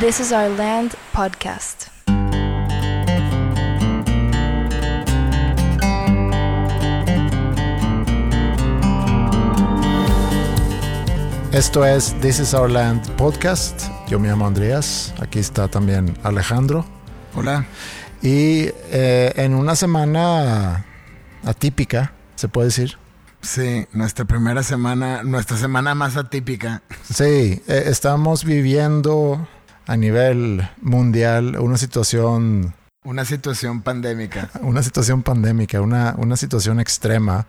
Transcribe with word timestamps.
This 0.00 0.18
is 0.18 0.32
Our 0.32 0.48
Land 0.56 0.94
podcast. 1.12 1.88
Esto 11.52 11.84
es 11.84 12.18
This 12.22 12.40
is 12.40 12.54
Our 12.54 12.70
Land 12.70 13.10
podcast. 13.18 13.82
Yo 14.08 14.18
me 14.18 14.28
llamo 14.28 14.46
Andreas. 14.46 15.12
Aquí 15.20 15.38
está 15.38 15.68
también 15.68 16.16
Alejandro. 16.22 16.86
Hola. 17.34 17.66
Y 18.22 18.70
eh, 18.92 19.34
en 19.36 19.54
una 19.54 19.76
semana 19.76 20.86
atípica, 21.44 22.14
se 22.36 22.48
puede 22.48 22.68
decir. 22.68 22.96
Sí, 23.42 23.86
nuestra 23.92 24.24
primera 24.24 24.62
semana, 24.62 25.22
nuestra 25.24 25.58
semana 25.58 25.94
más 25.94 26.16
atípica. 26.16 26.80
Sí, 27.02 27.62
eh, 27.66 27.82
estamos 27.84 28.46
viviendo 28.46 29.46
a 29.90 29.96
nivel 29.96 30.68
mundial 30.80 31.56
una 31.58 31.76
situación, 31.76 32.74
Una 33.02 33.24
situación 33.24 33.82
pandémica. 33.82 34.50
una 34.62 34.82
situación 34.82 35.22
pandémica, 35.22 35.80
una, 35.80 36.14
una 36.18 36.36
situación 36.36 36.78
extrema. 36.80 37.46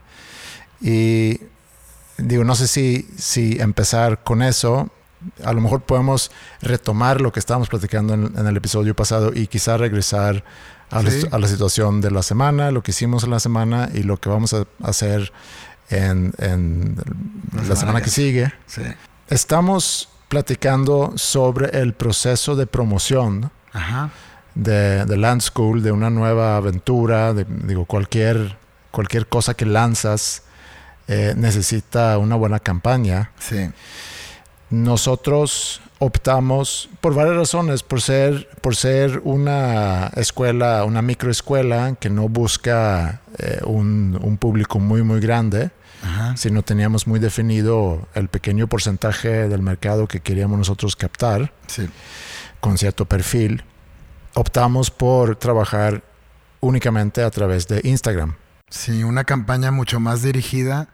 Y 0.82 1.40
digo, 2.18 2.44
no 2.44 2.56
sé 2.56 2.68
si, 2.68 3.08
si 3.18 3.60
empezar 3.60 4.24
con 4.24 4.42
eso. 4.42 4.90
A 5.44 5.54
lo 5.54 5.62
mejor 5.62 5.82
podemos 5.84 6.32
retomar 6.64 7.22
lo 7.22 7.32
que 7.32 7.40
estábamos 7.40 7.70
platicando 7.70 8.16
en, 8.16 8.34
en 8.36 8.48
el 8.48 8.58
episodio 8.58 8.96
pasado 8.96 9.32
y 9.36 9.46
quizá 9.46 9.78
regresar 9.78 10.44
a, 10.90 11.04
la- 11.04 11.12
Sí. 11.12 11.28
a 11.32 11.38
la 11.38 11.48
situación 11.48 12.02
de 12.02 12.10
la 12.10 12.24
semana, 12.24 12.72
lo 12.72 12.82
que 12.82 12.90
hicimos 12.90 13.24
en 13.24 13.30
la 13.30 13.40
semana 13.40 13.90
y 13.94 14.02
lo 14.02 14.18
que 14.18 14.30
vamos 14.30 14.54
a 14.56 14.66
hacer 14.84 15.32
en, 15.92 16.34
en 16.40 16.96
la, 17.54 17.62
semana 17.62 17.76
semana 17.76 18.00
que 18.00 18.06
que 18.06 18.10
sigue. 18.12 18.52
Sí. 18.66 18.82
Estamos 19.28 20.10
platicando 20.32 21.12
sobre 21.18 21.82
el 21.82 21.92
proceso 21.92 22.56
de 22.56 22.66
promoción 22.66 23.52
Ajá. 23.74 24.12
de, 24.56 25.04
de 25.04 25.18
Land 25.18 25.42
School, 25.42 25.84
de 25.84 25.92
una 25.92 26.10
nueva 26.10 26.56
aventura, 26.56 27.34
de, 27.34 27.46
digo, 27.46 27.84
cualquier, 27.84 28.56
cualquier 28.92 29.28
cosa 29.28 29.56
que 29.56 29.66
lanzas 29.66 30.44
eh, 31.10 31.34
necesita 31.36 32.18
una 32.18 32.38
buena 32.38 32.60
campaña. 32.60 33.32
Sí. 33.40 33.72
Nosotros 34.70 35.82
optamos 36.00 36.88
por 37.02 37.14
varias 37.14 37.36
razones, 37.36 37.84
por 37.84 38.02
ser, 38.02 38.48
por 38.62 38.78
ser 38.78 39.20
una 39.26 40.12
escuela, 40.16 40.86
una 40.86 41.02
microescuela 41.02 41.98
que 42.00 42.10
no 42.10 42.30
busca 42.30 43.20
eh, 43.38 43.60
un, 43.66 44.18
un 44.24 44.38
público 44.38 44.80
muy, 44.80 45.04
muy 45.04 45.20
grande, 45.20 45.72
Ajá. 46.04 46.36
sino 46.38 46.64
teníamos 46.64 47.06
muy 47.08 47.20
definido 47.20 48.08
el 48.16 48.28
pequeño 48.28 48.68
porcentaje 48.68 49.48
del 49.48 49.62
mercado 49.62 50.08
que 50.08 50.20
queríamos 50.20 50.58
nosotros 50.58 50.96
captar 50.96 51.54
Sí. 51.68 51.88
con 52.60 52.78
cierto 52.78 53.06
perfil, 53.06 53.64
optamos 54.34 54.90
por 54.92 55.36
trabajar 55.36 56.04
únicamente 56.60 57.24
a 57.24 57.30
través 57.30 57.68
de 57.68 57.82
Instagram. 57.84 58.36
Sí, 58.70 59.04
una 59.04 59.24
campaña 59.26 59.72
mucho 59.72 60.00
más 60.00 60.22
dirigida, 60.22 60.88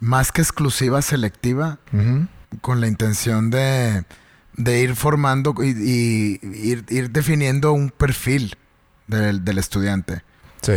más 0.00 0.32
que 0.32 0.42
exclusiva, 0.42 1.02
selectiva, 1.02 1.78
con 2.60 2.80
la 2.80 2.86
intención 2.88 3.50
de, 3.50 4.04
de 4.54 4.80
ir 4.80 4.94
formando 4.96 5.54
y, 5.62 5.68
y 5.68 6.40
ir, 6.70 6.84
ir 6.88 7.10
definiendo 7.10 7.72
un 7.72 7.90
perfil 7.90 8.56
del, 9.06 9.44
del 9.44 9.58
estudiante. 9.58 10.22
Sí, 10.62 10.72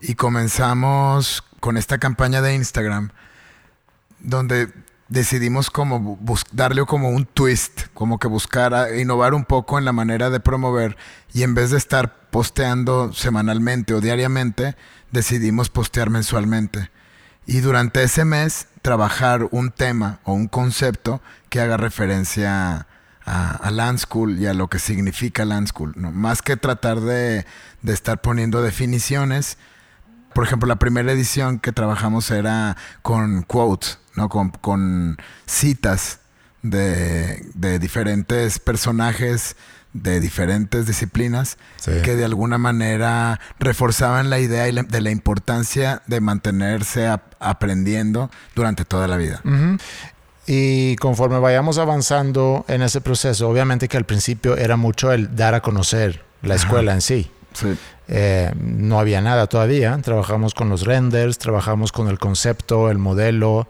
Y 0.00 0.14
comenzamos 0.14 1.44
con 1.62 1.76
esta 1.76 1.98
campaña 1.98 2.42
de 2.42 2.56
Instagram, 2.56 3.10
donde 4.18 4.68
decidimos 5.08 5.70
como 5.70 6.18
darle 6.50 6.84
como 6.86 7.10
un 7.10 7.24
twist, 7.24 7.82
como 7.94 8.18
que 8.18 8.26
buscar 8.26 8.96
innovar 8.96 9.32
un 9.32 9.44
poco 9.44 9.78
en 9.78 9.84
la 9.84 9.92
manera 9.92 10.28
de 10.28 10.40
promover 10.40 10.96
y 11.32 11.44
en 11.44 11.54
vez 11.54 11.70
de 11.70 11.78
estar 11.78 12.28
posteando 12.30 13.12
semanalmente 13.12 13.94
o 13.94 14.00
diariamente, 14.00 14.74
decidimos 15.12 15.70
postear 15.70 16.10
mensualmente. 16.10 16.90
Y 17.46 17.60
durante 17.60 18.02
ese 18.02 18.24
mes 18.24 18.66
trabajar 18.82 19.46
un 19.52 19.70
tema 19.70 20.18
o 20.24 20.32
un 20.32 20.48
concepto 20.48 21.22
que 21.48 21.60
haga 21.60 21.76
referencia 21.76 22.88
a, 23.24 23.70
Land 23.70 24.00
School 24.00 24.40
y 24.40 24.46
a 24.46 24.54
lo 24.54 24.66
que 24.66 24.80
significa 24.80 25.44
Land 25.44 25.68
School. 25.68 25.92
¿no? 25.94 26.10
Más 26.10 26.42
que 26.42 26.56
tratar 26.56 26.98
de 26.98 27.46
estar 27.84 28.20
poniendo 28.20 28.62
definiciones, 28.62 29.58
por 30.34 30.44
ejemplo, 30.44 30.66
la 30.68 30.76
primera 30.76 31.12
edición 31.12 31.58
que 31.58 31.72
trabajamos 31.72 32.30
era 32.30 32.76
con 33.02 33.42
quotes, 33.42 33.98
¿no? 34.16 34.28
con, 34.28 34.50
con 34.50 35.16
citas 35.46 36.20
de, 36.62 37.44
de 37.54 37.78
diferentes 37.78 38.58
personajes 38.58 39.56
de 39.94 40.20
diferentes 40.20 40.86
disciplinas 40.86 41.58
Sí. 41.76 41.90
que 42.02 42.16
de 42.16 42.24
alguna 42.24 42.56
manera 42.56 43.38
reforzaban 43.58 44.30
la 44.30 44.38
idea 44.38 44.62
de 44.64 45.00
la 45.02 45.10
importancia 45.10 46.00
de 46.06 46.20
mantenerse 46.22 47.08
ap- 47.08 47.34
aprendiendo 47.40 48.30
durante 48.54 48.86
toda 48.86 49.06
la 49.06 49.18
vida. 49.18 49.42
Y 50.46 50.96
conforme 50.96 51.38
vayamos 51.38 51.76
avanzando 51.78 52.64
en 52.68 52.80
ese 52.82 53.00
proceso, 53.00 53.48
obviamente 53.48 53.86
que 53.88 53.96
al 53.98 54.04
principio 54.06 54.56
era 54.56 54.76
mucho 54.76 55.12
el 55.12 55.36
dar 55.36 55.54
a 55.54 55.60
conocer 55.60 56.24
la 56.42 56.54
escuela 56.54 56.92
en 56.94 57.00
sí. 57.02 57.30
Sí. 57.54 57.76
Eh, 58.08 58.52
no 58.56 58.98
había 58.98 59.20
nada 59.20 59.46
todavía. 59.46 59.98
Trabajamos 60.02 60.54
con 60.54 60.68
los 60.68 60.84
renders, 60.84 61.38
trabajamos 61.38 61.92
con 61.92 62.08
el 62.08 62.18
concepto, 62.18 62.90
el 62.90 62.98
modelo, 62.98 63.68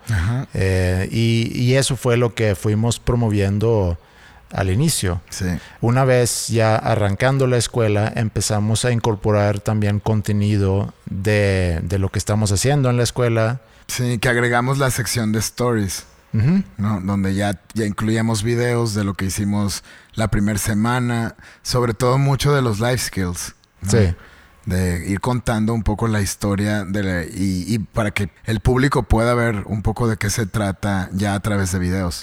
eh, 0.54 1.09
y, 1.10 1.53
y 1.54 1.75
eso 1.75 1.97
fue 1.97 2.16
lo 2.16 2.34
que 2.34 2.54
fuimos 2.54 2.98
promoviendo 2.98 3.98
al 4.50 4.70
inicio. 4.70 5.20
Sí. 5.31 5.47
Una 5.81 6.04
vez 6.04 6.48
ya 6.48 6.76
arrancando 6.76 7.47
la 7.47 7.56
escuela, 7.56 8.12
empezamos 8.15 8.84
a 8.84 8.93
incorporar 8.93 9.60
también 9.60 10.00
contenido 10.00 10.93
de, 11.06 11.81
de 11.82 11.99
lo 11.99 12.10
que 12.10 12.19
estamos 12.19 12.53
haciendo 12.53 12.91
en 12.91 12.97
la 12.97 13.03
escuela. 13.03 13.60
Sí, 13.87 14.19
que 14.19 14.28
agregamos 14.28 14.78
la 14.78 14.91
sección 14.91 15.32
de 15.32 15.38
stories. 15.38 16.06
Donde 16.78 17.34
ya, 17.34 17.60
ya 17.75 17.84
incluíamos 17.84 18.43
videos 18.43 18.94
de 18.94 19.04
lo 19.04 19.12
que 19.12 19.26
hicimos 19.26 19.84
la 20.14 20.28
primera 20.28 20.59
semana, 20.59 21.34
sobre 21.62 21.93
todo 21.93 22.16
mucho 22.16 22.54
de 22.54 22.62
los 22.62 22.81
life 22.81 22.97
skills. 22.97 23.54
¿No? 23.82 23.91
Sí. 23.91 24.15
De 24.65 25.04
ir 25.09 25.20
contando 25.20 25.75
un 25.75 25.82
poco 25.82 26.06
la 26.06 26.20
historia 26.20 26.84
de 26.84 27.03
la- 27.03 27.22
y, 27.25 27.65
y 27.66 27.78
para 27.81 28.12
que 28.12 28.31
el 28.44 28.60
público 28.60 29.03
pueda 29.03 29.34
ver 29.34 29.65
un 29.66 29.82
poco 29.82 30.06
de 30.09 30.16
qué 30.16 30.31
se 30.31 30.47
trata 30.47 31.09
ya 31.12 31.34
a 31.34 31.41
través 31.41 31.72
de 31.72 31.78
videos. 31.81 32.22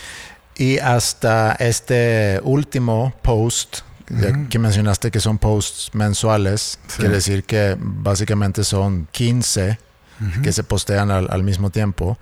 Y 0.56 0.78
hasta 0.80 1.54
este 1.60 2.40
último 2.44 3.14
post 3.22 3.80
que 4.50 4.58
mencionaste 4.58 5.12
que 5.12 5.20
son 5.20 5.38
posts 5.38 5.92
mensuales, 5.94 6.80
Sí. 6.88 6.96
quiere 6.98 7.16
decir 7.16 7.44
que 7.44 7.76
básicamente 7.80 8.64
son 8.64 9.08
15 9.12 9.78
que 10.44 10.52
se 10.52 10.64
postean 10.64 11.12
al, 11.12 11.28
al 11.30 11.44
mismo 11.44 11.70
tiempo. 11.70 12.18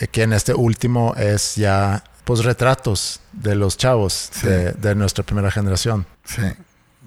eh, 0.00 0.06
Que 0.08 0.22
en 0.24 0.32
este 0.32 0.52
último 0.54 1.14
es 1.16 1.54
ya 1.56 2.04
pues 2.24 2.44
retratos 2.44 3.20
de 3.32 3.54
los 3.56 3.76
chavos 3.76 4.30
Sí. 4.32 4.46
de, 4.46 4.72
de 4.72 4.94
nuestra 4.94 5.24
primera 5.24 5.50
generación. 5.50 6.06
Sí, 6.24 6.42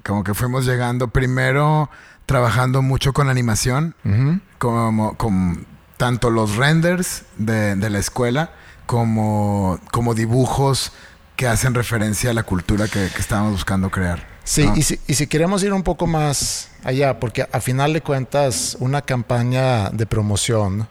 como 0.05 0.23
que 0.23 0.33
fuimos 0.33 0.65
llegando 0.65 1.07
primero 1.07 1.89
trabajando 2.25 2.81
mucho 2.81 3.13
con 3.13 3.29
animación, 3.29 3.95
como 4.57 5.17
con 5.17 5.65
tanto 5.97 6.29
los 6.29 6.55
renders 6.55 7.23
de, 7.37 7.75
de 7.75 7.89
la 7.89 7.99
escuela 7.99 8.51
como, 8.85 9.79
como 9.91 10.13
dibujos 10.13 10.91
que 11.35 11.47
hacen 11.47 11.73
referencia 11.73 12.31
a 12.31 12.33
la 12.33 12.43
cultura 12.43 12.87
que, 12.87 13.09
que 13.09 13.21
estábamos 13.21 13.53
buscando 13.53 13.89
crear. 13.89 14.27
Sí, 14.43 14.65
¿no? 14.65 14.75
y, 14.75 14.83
si, 14.83 14.99
y 15.07 15.15
si 15.15 15.27
queremos 15.27 15.63
ir 15.63 15.73
un 15.73 15.83
poco 15.83 16.07
más 16.07 16.69
allá, 16.83 17.19
porque 17.19 17.47
a 17.51 17.59
final 17.59 17.93
de 17.93 18.01
cuentas 18.01 18.77
una 18.79 19.01
campaña 19.01 19.89
de 19.89 20.05
promoción 20.05 20.87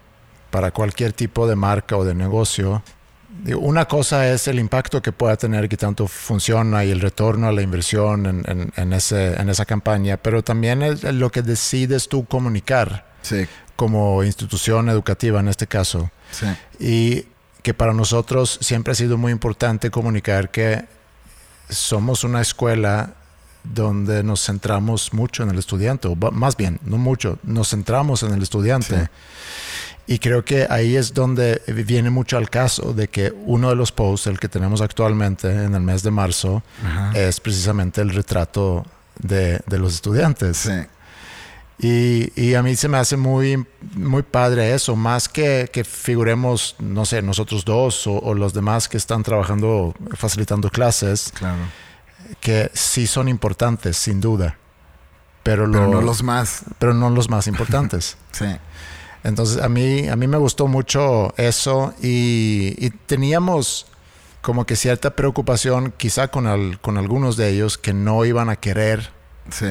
para 0.50 0.70
cualquier 0.70 1.12
tipo 1.12 1.46
de 1.46 1.56
marca 1.56 1.96
o 1.96 2.05
de 2.05 2.14
negocio, 2.14 2.82
digo, 3.42 3.60
una 3.60 3.86
cosa 3.86 4.31
es 4.32 4.46
el 4.48 4.58
impacto 4.58 5.02
que 5.02 5.12
pueda 5.12 5.36
tener, 5.36 5.69
que 5.69 5.76
tanto 5.76 6.06
funciona 6.06 6.84
y 6.84 6.90
el 6.90 7.00
retorno 7.00 7.48
a 7.48 7.52
la 7.52 7.62
inversión 7.62 8.26
en, 8.26 8.42
en- 8.46 8.72
en 8.76 8.92
ese, 8.92 9.34
en 9.40 9.48
esa 9.48 9.64
campaña, 9.64 10.16
pero 10.16 10.42
también 10.44 10.82
es 10.82 11.02
lo 11.04 11.31
que 11.31 11.42
decides 11.42 12.08
tú 12.08 12.25
comunicar 12.26 13.12
Sí, 13.22 13.46
como 13.76 14.22
institución 14.22 14.88
educativa 14.88 15.40
en 15.40 15.48
este 15.48 15.66
caso. 15.66 16.10
sí, 16.31 16.46
Y 16.78 17.26
que 17.62 17.72
para 17.75 17.92
nosotros 17.94 18.58
siempre 18.60 18.92
ha 18.92 18.94
sido 18.94 19.16
muy 19.16 19.32
importante 19.32 19.90
comunicar 19.90 20.50
que 20.50 20.84
somos 21.70 22.22
una 22.25 22.42
escuela 22.42 23.14
donde 23.62 24.22
nos 24.22 24.44
centramos 24.44 25.14
mucho 25.14 25.42
en 25.42 25.48
el 25.48 25.58
estudiante, 25.58 26.06
o 26.08 26.14
más 26.32 26.58
bien, 26.58 26.78
no 26.84 26.98
mucho, 26.98 27.38
nos 27.42 27.70
centramos 27.70 28.22
en 28.22 28.32
el 28.34 28.42
estudiante. 28.42 29.00
Sí. 29.04 29.06
Y 30.06 30.19
creo 30.19 30.45
que 30.45 30.67
ahí 30.69 30.97
es 30.97 31.15
donde 31.15 31.62
viene 31.67 32.11
mucho 32.11 32.37
al 32.37 32.51
caso 32.51 32.93
de 32.93 33.09
que 33.09 33.33
uno 33.47 33.71
de 33.71 33.77
los 33.77 33.91
posts, 33.91 34.27
el 34.27 34.39
que 34.39 34.49
tenemos 34.51 34.81
actualmente 34.83 35.49
en 35.65 35.75
el 35.75 35.81
mes 35.81 36.03
de 36.03 36.11
marzo, 36.11 36.62
Ajá. 36.85 37.12
es 37.15 37.41
precisamente 37.41 38.03
el 38.03 38.11
retrato 38.11 38.85
de, 39.19 39.61
de 39.67 39.79
los 39.79 39.95
estudiantes. 39.95 40.59
sí, 40.59 40.73
Y, 41.79 42.33
y 42.41 42.55
a 42.55 42.62
mí 42.62 42.77
se 42.77 42.89
me 42.89 42.99
hace 42.99 43.17
muy, 43.17 43.67
muy 43.95 44.23
padre 44.23 44.75
eso, 44.75 44.95
más 44.95 45.29
que, 45.29 45.71
que 45.73 45.85
figuremos, 45.85 46.77
no 46.79 47.05
sé, 47.06 47.23
nosotros 47.23 47.65
dos 47.65 48.06
o, 48.06 48.12
o 48.19 48.35
los 48.35 48.53
demás 48.53 48.89
que 48.89 48.97
están 48.99 49.23
trabajando, 49.23 49.95
facilitando 50.17 50.69
clases. 50.71 51.33
claro. 51.35 51.56
que 52.41 52.71
sí 52.75 53.06
son 53.06 53.29
importantes, 53.29 53.97
sin 53.97 54.21
duda. 54.21 54.56
Pero, 55.43 55.65
Pero 55.71 55.87
lo- 55.87 55.93
no 55.93 56.01
los 56.03 56.23
más. 56.23 56.62
pero 56.79 56.93
no 56.95 57.09
los 57.11 57.29
más 57.31 57.47
importantes. 57.47 58.17
Sí. 58.33 58.47
Entonces 59.25 59.61
a 59.62 59.69
mí, 59.69 60.09
a 60.09 60.17
mí 60.17 60.26
me 60.29 60.37
gustó 60.37 60.69
mucho 60.69 61.35
eso 61.38 61.94
y, 62.03 62.75
y 62.79 62.91
teníamos 62.91 63.87
como 64.43 64.67
que 64.67 64.76
cierta 64.76 65.17
preocupación 65.17 65.93
quizá 65.97 66.29
con, 66.29 66.47
al- 66.47 66.79
con 66.81 66.99
algunos 66.99 67.37
de 67.37 67.49
ellos 67.49 67.79
que 67.79 67.93
no 67.94 68.25
iban 68.25 68.50
a 68.50 68.56
querer 68.56 69.11
Sí. 69.50 69.67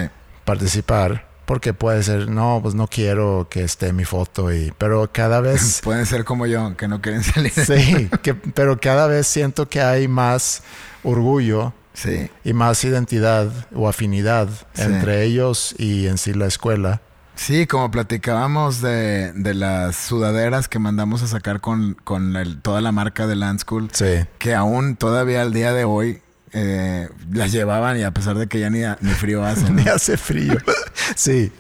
participar 0.46 1.28
porque 1.46 1.74
puede 1.74 2.02
ser, 2.04 2.30
no, 2.30 2.60
pues 2.64 2.74
no 2.74 2.88
quiero 2.88 3.48
que 3.50 3.64
esté 3.64 3.92
mi 3.94 4.06
foto 4.06 4.52
y 4.54 4.74
pero 4.78 5.10
cada 5.12 5.40
vez 5.48 5.82
Pueden 5.84 6.06
ser 6.06 6.24
como 6.26 6.46
yo, 6.48 6.76
que 6.78 6.88
no 6.88 7.02
quieren 7.02 7.24
salir. 7.24 7.52
sí, 7.52 8.10
que, 8.24 8.34
pero 8.34 8.80
cada 8.80 9.08
vez 9.08 9.28
siento 9.28 9.68
que 9.70 9.82
hay 9.82 10.08
más 10.08 10.64
orgullo 11.04 11.74
Sí. 11.96 12.28
y 12.44 12.54
más 12.54 12.84
identidad 12.86 13.52
o 13.76 13.88
afinidad 13.88 14.50
Sí. 14.74 14.82
entre 14.82 15.24
ellos 15.24 15.76
y 15.78 16.08
en 16.08 16.18
sí 16.18 16.34
la 16.34 16.48
escuela. 16.48 17.02
Sí, 17.36 17.66
como 17.68 17.90
platicábamos 17.92 18.82
de, 18.82 19.34
de 19.34 19.54
las 19.54 19.96
sudaderas 19.96 20.68
que 20.68 20.80
mandamos 20.80 21.24
a 21.24 21.28
sacar 21.28 21.62
con, 21.62 21.96
con 22.04 22.36
el- 22.36 22.62
toda 22.62 22.80
la 22.82 22.92
marca 22.92 23.26
de 23.28 23.36
Land 23.36 23.62
School, 23.62 23.90
Sí. 23.92 24.26
que 24.38 24.54
aún 24.54 24.96
todavía 24.96 25.42
al 25.42 25.52
día 25.52 25.74
de 25.74 25.84
hoy 25.84 26.22
eh, 26.56 27.10
las 27.32 27.52
llevaban 27.52 27.98
y 28.00 28.04
a 28.04 28.12
pesar 28.12 28.38
de 28.38 28.46
que 28.48 28.60
ya 28.60 28.70
ni, 28.70 28.82
ni 29.02 29.12
frío 29.14 29.44
hace. 29.46 29.64
¿no? 29.64 29.72
Me 29.72 29.90
hace 29.90 30.16
frío. 30.18 30.56
sí, 31.16 31.52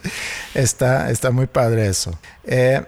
está, 0.53 1.09
está 1.09 1.31
muy 1.31 1.47
padre 1.47 1.87
eso. 1.87 2.17
Eh, 2.43 2.85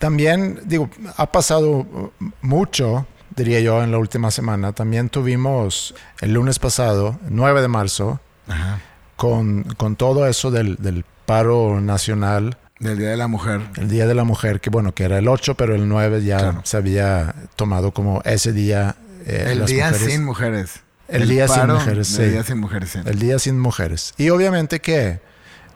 también, 0.00 0.60
digo, 0.64 0.90
ha 1.16 1.30
pasado 1.30 2.12
mucho, 2.40 3.06
diría 3.36 3.60
yo, 3.60 3.84
en 3.84 3.92
la 3.92 3.98
última 3.98 4.32
semana. 4.32 4.72
También 4.72 5.08
tuvimos 5.08 5.94
el 6.20 6.34
lunes 6.34 6.58
pasado, 6.58 7.20
9 7.28 7.62
de 7.62 7.68
marzo, 7.68 8.20
Ajá. 8.48 8.80
con, 9.14 9.62
con 9.76 9.94
todo 9.94 10.26
eso 10.26 10.50
del, 10.50 10.74
del 10.76 11.04
paro 11.26 11.80
nacional, 11.80 12.56
Del 12.78 12.98
Día 12.98 13.10
de 13.10 13.16
la 13.16 13.28
Mujer. 13.28 13.60
el 13.76 13.88
Día 13.88 14.06
de 14.06 14.14
la 14.14 14.24
Mujer, 14.24 14.60
que 14.60 14.70
bueno, 14.70 14.92
que 14.94 15.04
era 15.04 15.18
el 15.18 15.28
8, 15.28 15.54
pero 15.56 15.74
el 15.74 15.88
9 15.88 16.22
ya 16.24 16.38
Claro. 16.38 16.60
se 16.64 16.76
había 16.76 17.34
tomado 17.56 17.92
como 17.92 18.20
ese 18.24 18.52
día. 18.52 18.96
eh, 19.24 19.50
el 19.52 19.60
las 19.60 19.70
Día 19.70 19.88
mujeres- 19.90 20.12
sin 20.12 20.24
mujeres. 20.24 20.80
El 21.08 21.28
Día 21.28 21.46
Sin 21.46 21.66
Mujeres, 21.66 22.08
sí. 22.08 22.22
Día 22.24 22.42
sin 22.42 22.58
mujeres, 22.58 22.90
sí. 22.90 22.98
El 23.04 23.18
día 23.18 23.38
sin 23.38 23.58
mujeres. 23.60 24.14
Y 24.16 24.30
obviamente 24.30 24.80
que, 24.80 25.20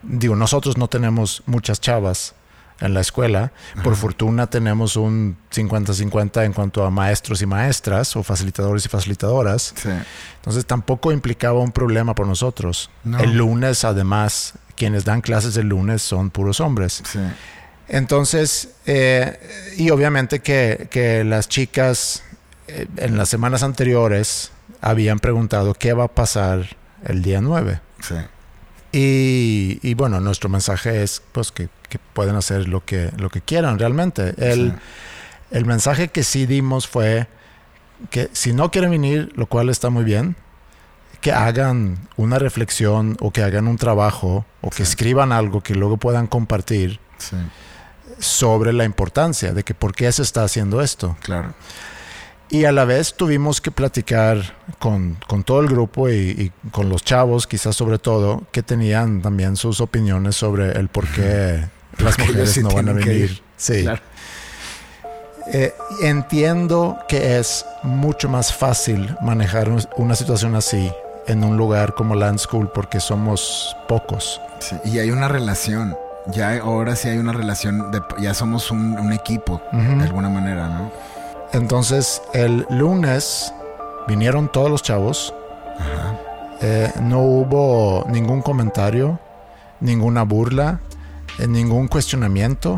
digo, 0.02 0.34
nosotros 0.34 0.78
no 0.78 0.88
tenemos 0.88 1.42
muchas 1.46 1.78
chavas 1.80 2.34
en 2.80 2.94
la 2.94 3.00
escuela. 3.02 3.52
Por 3.84 3.96
fortuna 3.96 4.46
tenemos 4.48 4.96
un 4.96 5.36
50-50 5.50 6.44
en 6.44 6.52
cuanto 6.54 6.84
a 6.86 6.90
maestros 6.90 7.42
y 7.42 7.46
maestras 7.46 8.16
o 8.16 8.22
facilitadores 8.22 8.86
y 8.86 8.88
facilitadoras. 8.88 9.74
Sí. 9.76 9.90
Entonces 10.36 10.64
tampoco 10.64 11.12
implicaba 11.12 11.60
un 11.60 11.70
problema 11.72 12.14
por 12.14 12.26
nosotros. 12.26 12.88
No. 13.04 13.18
El 13.20 13.36
lunes, 13.36 13.84
además, 13.84 14.54
quienes 14.76 15.04
dan 15.04 15.20
clases 15.22 15.56
el 15.56 15.68
lunes 15.68 16.02
son 16.02 16.30
puros 16.30 16.60
hombres. 16.60 17.02
Sí. 17.10 17.18
Entonces, 17.88 18.70
eh, 18.86 19.38
y 19.76 19.90
obviamente 19.90 20.40
que, 20.40 20.88
que 20.90 21.24
las 21.24 21.48
chicas 21.48 22.22
eh, 22.68 22.86
en 22.96 23.16
las 23.16 23.28
semanas 23.28 23.62
anteriores 23.62 24.50
habían 24.80 25.18
preguntado 25.20 25.74
qué 25.74 25.92
va 25.92 26.04
a 26.04 26.08
pasar 26.08 26.76
el 27.04 27.22
día 27.22 27.40
9. 27.40 27.80
Sí. 28.02 28.14
Y, 28.92 29.78
y 29.82 29.94
bueno, 29.94 30.20
nuestro 30.20 30.48
mensaje 30.48 31.02
es 31.02 31.22
pues 31.32 31.52
que, 31.52 31.68
que 31.88 31.98
pueden 32.12 32.34
hacer 32.36 32.68
lo 32.68 32.84
que, 32.84 33.10
lo 33.18 33.30
que 33.30 33.40
quieran 33.40 33.78
realmente. 33.78 34.34
El, 34.38 34.72
Sí. 34.72 34.76
el 35.52 35.64
mensaje 35.64 36.08
que 36.08 36.24
sí 36.24 36.46
dimos 36.46 36.88
fue 36.88 37.28
que 38.10 38.28
si 38.32 38.52
no 38.52 38.70
quieren 38.70 38.90
venir, 38.90 39.32
lo 39.36 39.46
cual 39.46 39.68
está 39.70 39.90
muy 39.90 40.04
bien, 40.04 40.34
que 41.26 41.32
hagan 41.32 41.98
una 42.16 42.38
reflexión 42.38 43.16
o 43.20 43.32
que 43.32 43.42
hagan 43.42 43.66
un 43.66 43.76
trabajo 43.78 44.44
o 44.60 44.70
que 44.70 44.76
Sí. 44.76 44.82
escriban 44.84 45.32
algo 45.32 45.60
que 45.60 45.74
luego 45.74 45.96
puedan 45.96 46.28
compartir 46.28 47.00
Sí. 47.18 47.34
sobre 48.20 48.72
la 48.72 48.84
importancia 48.84 49.52
de 49.52 49.64
que 49.64 49.74
por 49.74 49.92
qué 49.92 50.12
se 50.12 50.22
está 50.22 50.44
haciendo 50.44 50.80
esto. 50.82 51.16
Claro. 51.22 51.52
Y 52.48 52.64
a 52.64 52.70
la 52.70 52.84
vez 52.84 53.14
tuvimos 53.16 53.60
que 53.60 53.72
platicar 53.72 54.38
con, 54.78 55.16
con 55.26 55.42
todo 55.42 55.58
el 55.60 55.66
grupo 55.66 56.08
y, 56.08 56.12
y 56.14 56.52
con 56.70 56.88
los 56.88 57.02
chavos, 57.02 57.48
quizás 57.48 57.74
sobre 57.74 57.98
todo, 57.98 58.44
que 58.52 58.62
tenían 58.62 59.20
también 59.20 59.56
sus 59.56 59.80
opiniones 59.80 60.36
sobre 60.36 60.78
el 60.78 60.86
por 60.88 61.08
qué 61.08 61.66
las 61.98 62.16
mujeres 62.20 62.52
sí 62.52 62.62
no 62.62 62.68
van 62.70 62.88
a 62.88 62.92
venir. 62.92 63.16
ir. 63.32 63.42
Sí. 63.56 63.82
Claro. 63.82 64.00
Eh, 65.52 65.74
entiendo 66.02 66.98
que 67.08 67.38
es 67.38 67.64
mucho 67.82 68.28
más 68.28 68.52
fácil 68.52 69.16
manejar 69.22 69.68
un- 69.68 69.82
una 69.96 70.14
situación 70.14 70.54
así 70.54 70.92
en 71.26 71.44
un 71.44 71.56
lugar 71.56 71.94
como 71.94 72.14
Land 72.14 72.38
School 72.38 72.70
porque 72.72 73.00
somos 73.00 73.76
pocos. 73.88 74.40
Sí, 74.60 74.76
Y 74.84 74.98
hay 74.98 75.10
una 75.10 75.28
relación. 75.28 75.96
Ya 76.28 76.58
ahora 76.58 76.96
sí 76.96 77.08
hay 77.08 77.18
una 77.18 77.32
relación. 77.32 77.90
De, 77.92 78.00
ya 78.20 78.34
somos 78.34 78.70
un, 78.70 78.98
un 78.98 79.12
equipo, 79.12 79.60
Ujú. 79.72 79.98
de 79.98 80.04
alguna 80.04 80.28
manera, 80.28 80.68
¿no? 80.68 80.90
Entonces, 81.52 82.20
el 82.34 82.66
lunes 82.70 83.52
vinieron 84.08 84.50
todos 84.50 84.70
los 84.70 84.82
chavos. 84.82 85.32
Ajá. 85.78 86.16
Eh, 86.62 86.90
no 87.02 87.20
hubo 87.20 88.04
ningún 88.08 88.42
comentario, 88.42 89.20
ninguna 89.80 90.22
burla, 90.22 90.80
eh, 91.38 91.46
ningún 91.46 91.86
cuestionamiento. 91.86 92.76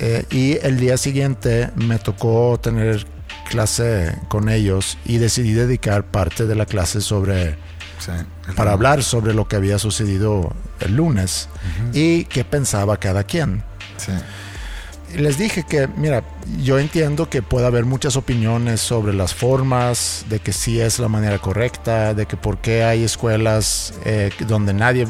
Eh, 0.00 0.24
y 0.30 0.58
el 0.64 0.78
día 0.78 0.96
siguiente 0.96 1.70
me 1.76 1.98
tocó 1.98 2.58
tener 2.60 3.06
clase 3.48 4.16
con 4.28 4.48
ellos 4.48 4.98
y 5.04 5.18
decidí 5.18 5.52
dedicar 5.52 6.04
parte 6.04 6.46
de 6.46 6.54
la 6.54 6.66
clase 6.66 7.00
sobre 7.00 7.56
Sí. 7.98 8.12
para 8.54 8.70
hablar 8.72 9.02
sobre 9.02 9.34
lo 9.34 9.48
que 9.48 9.56
había 9.56 9.76
sucedido 9.80 10.54
el 10.78 10.94
lunes 10.94 11.48
y 11.92 12.24
qué 12.26 12.44
pensaba 12.44 12.96
cada 12.98 13.24
quien. 13.24 13.64
Sí. 13.96 14.12
Les 15.16 15.36
dije 15.38 15.64
que, 15.68 15.88
mira, 15.96 16.22
yo 16.62 16.78
entiendo 16.78 17.28
que 17.30 17.40
puede 17.42 17.66
haber 17.66 17.86
muchas 17.86 18.14
opiniones 18.16 18.80
sobre 18.80 19.14
las 19.14 19.34
formas, 19.34 20.26
de 20.28 20.38
que 20.38 20.52
sí 20.52 20.80
es 20.80 20.98
la 21.00 21.08
manera 21.08 21.38
correcta, 21.38 22.14
de 22.14 22.26
que 22.26 22.36
por 22.36 22.58
qué 22.58 22.84
hay 22.84 23.02
escuelas 23.02 23.94
eh, 24.04 24.30
donde 24.46 24.74
nadie, 24.74 25.08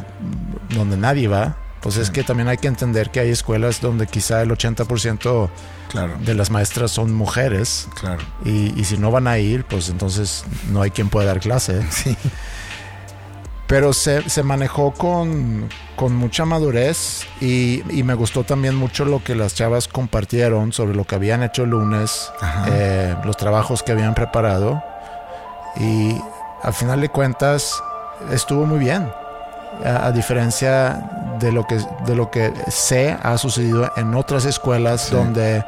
donde 0.74 0.96
nadie 0.96 1.26
va. 1.28 1.56
Pues 1.80 1.96
es 1.96 2.10
que 2.10 2.24
también 2.24 2.48
hay 2.48 2.56
que 2.58 2.66
entender 2.68 3.10
que 3.10 3.20
hay 3.20 3.30
escuelas 3.30 3.80
donde 3.80 4.06
quizá 4.06 4.42
el 4.42 4.50
80% 4.50 5.48
Claro. 5.90 6.16
de 6.20 6.34
las 6.34 6.50
maestras 6.50 6.90
son 6.90 7.14
mujeres 7.14 7.88
Claro. 7.98 8.22
y, 8.44 8.78
y 8.78 8.84
si 8.84 8.98
no 8.98 9.10
van 9.10 9.26
a 9.26 9.38
ir, 9.38 9.64
pues 9.64 9.88
entonces 9.88 10.44
no 10.70 10.82
hay 10.82 10.90
quien 10.90 11.08
pueda 11.08 11.26
dar 11.28 11.40
clase. 11.40 11.82
Sí. 11.90 12.16
Pero 13.66 13.92
se, 13.92 14.28
se 14.30 14.42
manejó 14.42 14.92
con, 14.92 15.68
con 15.94 16.14
mucha 16.16 16.46
madurez 16.46 17.26
y, 17.38 17.82
y 17.94 18.02
me 18.02 18.14
gustó 18.14 18.42
también 18.42 18.74
mucho 18.74 19.04
lo 19.04 19.22
que 19.22 19.34
las 19.34 19.54
chavas 19.54 19.88
compartieron 19.88 20.72
sobre 20.72 20.94
lo 20.94 21.04
que 21.04 21.16
habían 21.16 21.42
hecho 21.42 21.64
el 21.64 21.70
lunes, 21.70 22.30
eh, 22.72 23.14
los 23.24 23.36
trabajos 23.36 23.82
que 23.82 23.92
habían 23.92 24.14
preparado. 24.14 24.82
Y 25.78 26.16
al 26.62 26.72
final 26.72 27.02
de 27.02 27.10
cuentas 27.10 27.82
estuvo 28.32 28.64
muy 28.64 28.78
bien. 28.78 29.10
A, 29.84 30.06
a 30.06 30.12
diferencia 30.12 31.17
de 31.40 31.52
lo, 31.52 31.66
que, 31.66 31.80
de 32.06 32.14
lo 32.14 32.30
que 32.30 32.52
sé 32.68 33.16
ha 33.22 33.36
sucedido 33.38 33.90
en 33.96 34.14
otras 34.14 34.44
escuelas 34.44 35.02
Sí. 35.02 35.14
donde, 35.14 35.64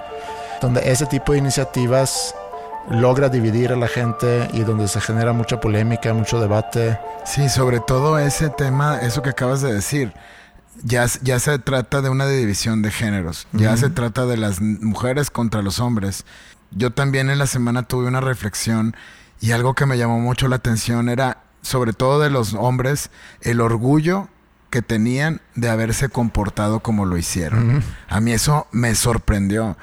donde 0.61 0.91
ese 0.91 1.07
tipo 1.07 1.33
de 1.33 1.39
iniciativas 1.39 2.35
logra 2.91 3.29
dividir 3.29 3.73
a 3.73 3.77
la 3.77 3.89
gente 3.89 4.49
y 4.53 4.61
donde 4.61 4.89
se 4.89 5.01
genera 5.01 5.33
mucha 5.33 5.61
polémica, 5.61 6.13
mucho 6.15 6.41
debate. 6.41 6.99
Sí, 7.25 7.49
sobre 7.49 7.81
todo 7.81 8.19
ese 8.19 8.49
tema, 8.51 8.99
eso 9.01 9.23
que 9.23 9.31
acabas 9.31 9.61
de 9.61 9.73
decir. 9.73 10.13
Ya, 10.83 11.05
ya 11.23 11.39
se 11.39 11.59
trata 11.59 12.01
de 12.01 12.09
una 12.09 12.27
división 12.27 12.81
de 12.81 12.91
géneros. 12.91 13.47
Ya 13.53 13.77
se 13.77 13.91
trata 13.91 14.25
de 14.25 14.39
las 14.39 14.61
mujeres 14.63 15.31
contra 15.31 15.61
los 15.63 15.79
hombres. 15.79 16.25
Yo 16.71 16.91
también 16.91 17.29
en 17.29 17.39
la 17.39 17.47
semana 17.47 17.83
tuve 17.83 18.07
una 18.07 18.21
reflexión 18.21 18.97
y 19.41 19.53
algo 19.53 19.75
que 19.75 19.85
me 19.87 19.99
llamó 19.99 20.19
mucho 20.21 20.49
la 20.49 20.57
atención 20.57 21.09
era, 21.09 21.39
sobre 21.63 21.93
todo 21.93 22.21
de 22.21 22.31
los 22.31 22.55
hombres, 22.55 23.11
el 23.43 23.61
orgullo 23.61 24.29
que 24.71 24.83
tenían 24.83 25.41
de 25.57 25.69
haberse 25.69 26.09
comportado 26.09 26.81
como 26.81 27.05
lo 27.07 27.19
hicieron. 27.19 27.83
A 28.09 28.21
mí 28.21 28.33
eso 28.33 28.67
me 28.73 28.95
sorprendió. 28.95 29.77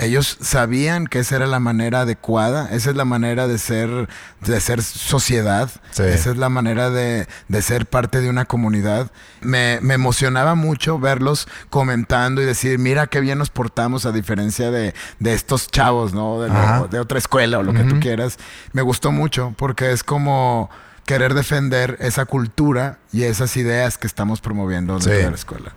Ellos 0.00 0.38
sabían 0.40 1.08
que 1.08 1.18
esa 1.18 1.34
era 1.34 1.48
la 1.48 1.58
manera 1.58 2.02
adecuada, 2.02 2.68
esa 2.70 2.90
es 2.90 2.94
la 2.94 3.04
manera 3.04 3.48
de 3.48 3.58
ser, 3.58 4.08
de 4.42 4.60
ser 4.60 4.80
sociedad, 4.84 5.68
Sí. 5.90 6.04
esa 6.04 6.30
es 6.30 6.36
la 6.36 6.48
manera 6.48 6.90
de, 6.90 7.26
de 7.48 7.62
ser 7.62 7.84
parte 7.86 8.20
de 8.20 8.30
una 8.30 8.44
comunidad. 8.44 9.10
Me, 9.40 9.80
me 9.82 9.94
emocionaba 9.94 10.54
mucho 10.54 11.00
verlos 11.00 11.48
comentando 11.68 12.40
y 12.40 12.44
decir, 12.44 12.78
mira 12.78 13.08
qué 13.08 13.18
bien 13.18 13.38
nos 13.38 13.50
portamos 13.50 14.06
a 14.06 14.12
diferencia 14.12 14.70
de, 14.70 14.94
de 15.18 15.34
estos 15.34 15.66
chavos, 15.68 16.14
¿no? 16.14 16.40
De, 16.42 16.48
lo- 16.48 16.86
de 16.86 17.00
otra 17.00 17.18
escuela 17.18 17.58
o 17.58 17.64
lo 17.64 17.72
que 17.74 17.82
tú 17.82 17.98
quieras. 17.98 18.38
Me 18.72 18.82
gustó 18.82 19.10
mucho 19.10 19.52
porque 19.56 19.90
es 19.90 20.04
como 20.04 20.70
querer 21.08 21.32
defender 21.32 21.96
esa 22.00 22.26
cultura 22.26 22.98
y 23.14 23.22
esas 23.22 23.56
ideas 23.56 23.96
que 23.96 24.06
estamos 24.06 24.42
promoviendo 24.42 24.92
dentro 24.92 25.14
Sí. 25.14 25.22
la 25.22 25.34
escuela. 25.34 25.72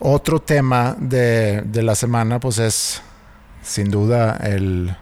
Otro 0.00 0.40
tema 0.40 0.96
de, 0.98 1.62
de 1.62 1.82
la 1.84 1.94
semana, 1.94 2.40
pues 2.40 2.58
es 2.58 3.00
sin 3.62 3.88
duda 3.88 4.36
el 4.42 4.96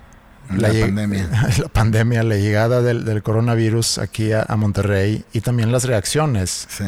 La, 0.51 0.69
pandemia. 0.69 1.27
La 1.59 1.69
pandemia, 1.69 2.23
la 2.23 2.37
llegada 2.37 2.83
del, 2.83 3.23
coronavirus 3.23 3.97
aquí 3.99 4.33
a, 4.33 4.45
Monterrey 4.57 5.25
y 5.33 5.41
también 5.41 5.73
las 5.73 5.85
reacciones. 5.85 6.69
Sí. 6.69 6.85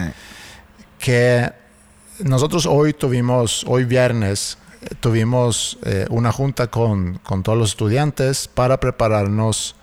Que 0.99 1.51
nosotros 2.19 2.67
hoy 2.67 2.93
tuvimos, 2.93 3.65
hoy 3.67 3.85
viernes, 3.85 4.59
tuvimos 5.01 5.79
eh, 5.85 6.05
una 6.11 6.33
junta 6.33 6.67
con, 6.67 7.19
con, 7.25 7.43
todos 7.43 7.57
los 7.59 7.71
estudiantes 7.71 8.47
para 8.47 8.79
prepararnos 8.79 9.75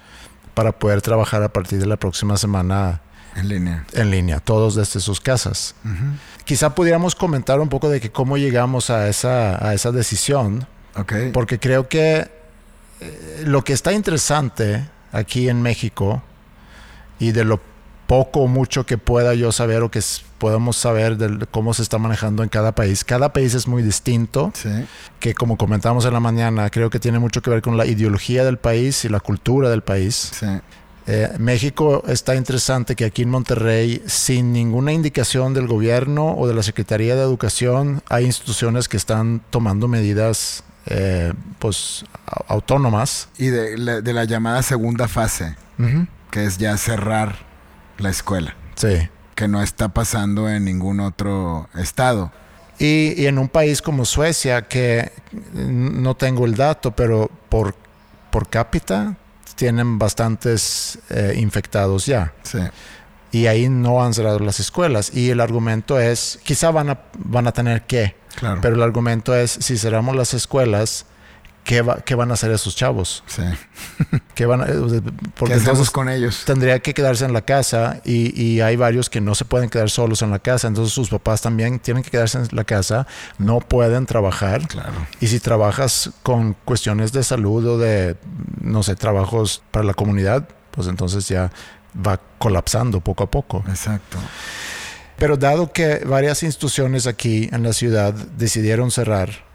para 0.56 0.72
poder 0.72 1.04
trabajar 1.04 1.44
a 1.44 1.50
partir 1.50 1.80
de 1.80 1.86
la 1.86 1.98
próxima 1.98 2.38
semana 2.38 3.02
en 3.36 3.50
línea. 3.50 3.86
En 3.94 4.12
línea, 4.12 4.40
todos 4.40 4.76
desde 4.76 5.02
sus 5.02 5.20
casas. 5.20 5.76
Quizá 6.46 6.74
pudiéramos 6.74 7.16
comentar 7.16 7.60
un 7.60 7.68
poco 7.68 7.90
de 7.90 8.00
que 8.00 8.10
cómo 8.10 8.38
llegamos 8.38 8.90
a 8.90 9.10
esa, 9.10 9.64
a 9.68 9.74
esa 9.74 9.92
decisión. 9.92 10.66
Okay. 10.96 11.32
Porque 11.32 11.60
creo 11.60 11.90
que 11.90 12.32
eh, 13.02 13.44
lo 13.46 13.64
que 13.66 13.74
está 13.74 13.92
interesante 13.92 14.88
aquí 15.12 15.50
en 15.50 15.62
México 15.62 16.24
y 17.20 17.34
de 17.34 17.44
lo 17.44 17.60
poco 18.08 18.42
o 18.42 18.48
mucho 18.48 18.86
que 18.86 18.98
pueda 18.98 19.34
yo 19.34 19.52
saber 19.52 19.84
o 19.84 19.92
que 19.92 20.02
podamos 20.38 20.78
saber 20.78 21.18
de 21.18 21.46
cómo 21.48 21.74
se 21.74 21.82
está 21.82 21.98
manejando 21.98 22.44
en 22.44 22.50
cada 22.50 22.74
país. 22.74 23.04
Cada 23.04 23.34
país 23.34 23.54
es 23.54 23.68
muy 23.68 23.84
distinto, 23.84 24.52
que 25.20 25.34
como 25.34 25.58
comentamos 25.58 26.06
en 26.06 26.14
la 26.14 26.20
mañana, 26.20 26.70
creo 26.70 26.90
que 26.90 27.00
tiene 27.00 27.20
mucho 27.20 27.42
que 27.42 27.50
ver 27.50 27.62
con 27.62 27.78
la 27.78 27.86
ideología 27.86 28.44
del 28.44 28.58
país 28.58 29.06
y 29.06 29.10
la 29.10 29.20
cultura 29.20 29.70
del 29.70 29.82
país. 29.82 30.32
Eh, 31.08 31.32
México 31.38 32.04
está 32.08 32.36
interesante 32.36 32.96
que 32.96 33.06
aquí 33.06 33.22
en 33.22 33.30
Monterrey, 33.30 34.02
sin 34.08 34.52
ninguna 34.52 34.92
indicación 34.92 35.54
del 35.54 35.68
gobierno 35.68 36.36
o 36.36 36.48
de 36.48 36.56
la 36.56 36.64
Secretaría 36.64 37.16
de 37.16 37.22
Educación, 37.22 38.02
hay 38.10 38.26
instituciones 38.26 38.90
que 38.90 38.98
están 38.98 39.42
tomando 39.52 39.88
medidas 39.88 40.64
eh, 40.88 41.34
pues 41.60 42.06
autónomas. 42.48 43.30
Y 43.38 43.48
de 43.48 43.78
la, 43.78 44.24
llamada 44.26 44.64
segunda 44.64 45.08
fase, 45.08 45.56
que 46.32 46.46
es 46.46 46.58
ya 46.58 46.76
cerrar 46.78 47.55
la 47.98 48.10
escuela. 48.10 48.56
Sí. 48.76 49.10
Que 49.36 49.48
no 49.48 49.62
está 49.62 49.90
pasando 49.90 50.50
en 50.50 50.66
ningún 50.66 51.00
otro 51.00 51.70
estado. 51.76 52.32
Y, 52.78 53.26
en 53.26 53.38
un 53.38 53.48
país 53.48 53.82
como 53.82 54.06
Suecia, 54.06 54.64
que 54.64 55.12
no 55.54 56.16
tengo 56.16 56.46
el 56.46 56.56
dato, 56.56 56.92
pero 56.92 57.30
por, 57.50 57.76
por 58.32 58.50
cápita 58.50 59.16
tienen 59.56 59.98
bastantes 59.98 61.00
eh, 61.10 61.36
infectados 61.38 62.06
ya. 62.06 62.34
Sí. 62.44 62.60
Y 63.32 63.48
ahí 63.48 63.70
no 63.70 64.04
han 64.04 64.14
cerrado 64.14 64.40
las 64.40 64.60
escuelas. 64.60 65.12
Y 65.14 65.30
el 65.30 65.40
argumento 65.40 66.00
es, 66.00 66.40
quizá 66.44 66.72
van 66.72 66.90
a, 66.90 67.00
van 67.18 67.48
a 67.48 67.52
tener 67.54 67.84
que, 67.84 68.16
claro. 68.36 68.60
pero 68.62 68.76
el 68.76 68.82
argumento 68.82 69.34
es, 69.36 69.52
si 69.52 69.78
cerramos 69.78 70.16
las 70.16 70.34
escuelas, 70.34 71.06
¿qué, 71.66 71.82
van 71.82 72.32
a 72.32 72.36
hacer 72.36 72.52
esos 72.52 72.76
chavos? 72.76 73.24
Sí. 73.28 73.42
¿Qué, 74.36 74.46
van 74.46 74.62
a, 74.62 74.68
porque 75.36 75.56
¿Qué 75.56 75.92
con 75.92 76.10
ellos? 76.10 76.44
Tendría 76.46 76.80
que 76.80 76.94
quedarse 76.94 77.26
en 77.26 77.34
la 77.34 77.42
casa 77.42 78.02
y, 78.06 78.62
hay 78.62 78.76
varios 78.78 79.10
que 79.10 79.20
no 79.20 79.36
se 79.36 79.44
pueden 79.44 79.70
quedar 79.70 79.90
solos 79.90 80.22
en 80.22 80.32
la 80.32 80.40
casa, 80.40 80.68
entonces 80.68 80.94
sus 80.94 81.10
papás 81.10 81.42
también 81.42 81.80
tienen 81.80 82.04
que 82.04 82.12
quedarse 82.12 82.38
en 82.38 82.48
la 82.52 82.64
casa, 82.64 83.08
no 83.38 83.60
pueden 83.60 84.06
trabajar. 84.06 84.68
Claro. 84.68 84.94
Y 85.20 85.28
si 85.28 85.40
trabajas 85.40 86.12
con 86.24 86.56
cuestiones 86.66 87.12
de 87.12 87.24
salud 87.24 87.66
o 87.68 87.78
de, 87.78 88.16
no 88.62 88.84
sé, 88.84 88.96
trabajos 88.96 89.62
para 89.72 89.84
la 89.84 89.94
comunidad, 89.94 90.48
pues 90.72 90.88
entonces 90.88 91.28
ya 91.28 91.52
va 91.96 92.20
colapsando 92.38 93.02
poco 93.02 93.24
a 93.24 93.32
poco. 93.32 93.64
Exacto. 93.68 94.18
Pero 95.18 95.38
dado 95.38 95.72
que 95.72 96.00
varias 96.06 96.44
instituciones 96.44 97.08
aquí 97.08 97.50
en 97.52 97.64
la 97.64 97.74
ciudad 97.74 98.14
decidieron 98.14 98.92
cerrar, 98.92 99.46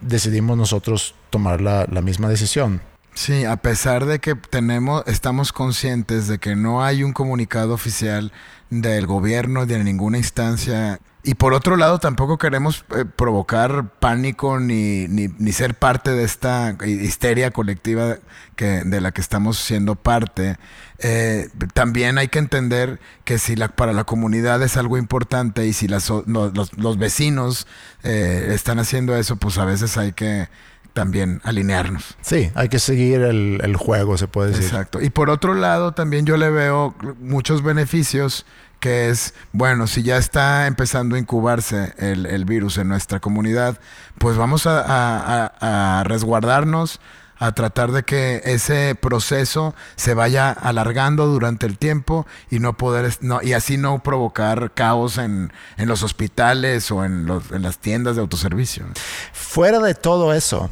decidimos 0.00 0.56
nosotros 0.56 1.14
tomar 1.30 1.60
la, 1.60 1.86
misma 2.02 2.28
decisión. 2.28 2.80
Sí, 3.14 3.44
a 3.44 3.56
pesar 3.56 4.06
de 4.06 4.20
que 4.20 4.34
tenemos, 4.34 5.02
estamos 5.06 5.52
conscientes 5.52 6.28
de 6.28 6.38
que 6.38 6.54
no 6.54 6.84
hay 6.84 7.02
un 7.02 7.12
comunicado 7.12 7.74
oficial 7.74 8.32
del 8.70 9.06
gobierno 9.06 9.66
de 9.66 9.82
ninguna 9.82 10.18
instancia 10.18 11.00
y 11.24 11.34
por 11.34 11.52
otro 11.52 11.76
lado, 11.76 11.98
tampoco 11.98 12.38
queremos 12.38 12.84
eh, 12.96 13.04
provocar 13.04 13.90
pánico 13.98 14.60
ni, 14.60 15.08
ni, 15.08 15.52
ser 15.52 15.74
parte 15.74 16.12
de 16.12 16.22
esta 16.22 16.76
histeria 16.86 17.50
colectiva 17.50 18.18
que, 18.54 18.82
de 18.84 19.00
la 19.00 19.10
que 19.10 19.20
estamos 19.20 19.58
siendo 19.58 19.96
parte. 19.96 20.56
Eh, 21.00 21.48
también 21.74 22.18
hay 22.18 22.28
que 22.28 22.38
entender 22.38 23.00
que 23.24 23.38
si 23.38 23.56
la, 23.56 23.68
para 23.68 23.92
la 23.92 24.04
comunidad 24.04 24.62
es 24.62 24.76
algo 24.76 24.96
importante 24.96 25.66
y 25.66 25.72
si 25.72 25.88
las, 25.88 26.08
los, 26.08 26.98
vecinos 26.98 27.66
eh, 28.04 28.50
están 28.54 28.78
haciendo 28.78 29.16
eso, 29.16 29.36
pues 29.36 29.58
a 29.58 29.64
veces 29.64 29.96
hay 29.96 30.12
que 30.12 30.48
también 30.92 31.40
alinearnos. 31.42 32.16
Sí, 32.20 32.50
hay 32.54 32.68
que 32.68 32.78
seguir 32.78 33.22
el, 33.22 33.60
el 33.62 33.76
juego, 33.76 34.16
se 34.18 34.28
puede 34.28 34.50
decir. 34.50 34.64
Exacto. 34.64 35.02
Y 35.02 35.10
por 35.10 35.30
otro 35.30 35.54
lado, 35.54 35.92
también 35.92 36.26
yo 36.26 36.36
le 36.36 36.50
veo 36.50 36.94
muchos 37.20 37.62
beneficios 37.62 38.46
que 38.80 39.10
es, 39.10 39.34
bueno, 39.52 39.86
si 39.86 40.02
ya 40.02 40.16
está 40.16 40.66
empezando 40.66 41.16
a 41.16 41.18
incubarse 41.18 41.94
el, 41.98 42.44
virus 42.44 42.78
en 42.78 42.88
nuestra 42.88 43.20
comunidad, 43.20 43.78
pues 44.18 44.36
vamos 44.36 44.66
a, 44.66 46.02
resguardarnos, 46.04 47.00
a 47.40 47.52
tratar 47.52 47.92
de 47.92 48.02
que 48.02 48.42
ese 48.44 48.96
proceso 48.96 49.74
se 49.96 50.14
vaya 50.14 50.50
alargando 50.50 51.26
durante 51.26 51.66
el 51.66 51.78
tiempo 51.78 52.26
y 52.50 52.58
no 52.58 52.76
poder 52.76 53.16
no, 53.20 53.40
y 53.42 53.52
así 53.52 53.76
no 53.76 54.02
provocar 54.02 54.72
caos 54.72 55.18
en, 55.18 55.52
los 55.76 56.02
hospitales 56.02 56.90
o 56.90 57.04
en, 57.04 57.26
las 57.26 57.78
tiendas 57.78 58.16
de 58.16 58.22
autoservicio. 58.22 58.86
Fuera 59.32 59.78
de 59.78 59.94
todo 59.94 60.32
eso, 60.32 60.70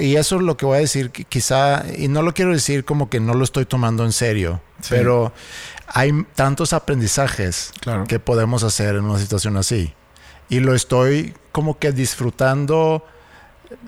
y 0.00 0.16
eso 0.16 0.36
es 0.36 0.42
lo 0.42 0.56
que 0.56 0.66
voy 0.66 0.78
a 0.78 0.80
decir, 0.80 1.10
quizá, 1.10 1.84
y 1.96 2.08
no 2.08 2.22
lo 2.22 2.34
quiero 2.34 2.52
decir 2.52 2.84
como 2.84 3.08
que 3.08 3.20
no 3.20 3.34
lo 3.34 3.44
estoy 3.44 3.64
tomando 3.64 4.04
en 4.04 4.12
serio, 4.12 4.60
pero 4.88 5.32
hay 5.86 6.12
tantos 6.34 6.72
aprendizajes 6.72 7.72
que 8.06 8.18
podemos 8.18 8.62
hacer 8.62 8.96
en 8.96 9.04
una 9.04 9.18
situación 9.18 9.56
así. 9.56 9.94
Y 10.48 10.60
lo 10.60 10.74
estoy 10.74 11.34
como 11.52 11.78
que 11.78 11.92
disfrutando 11.92 13.04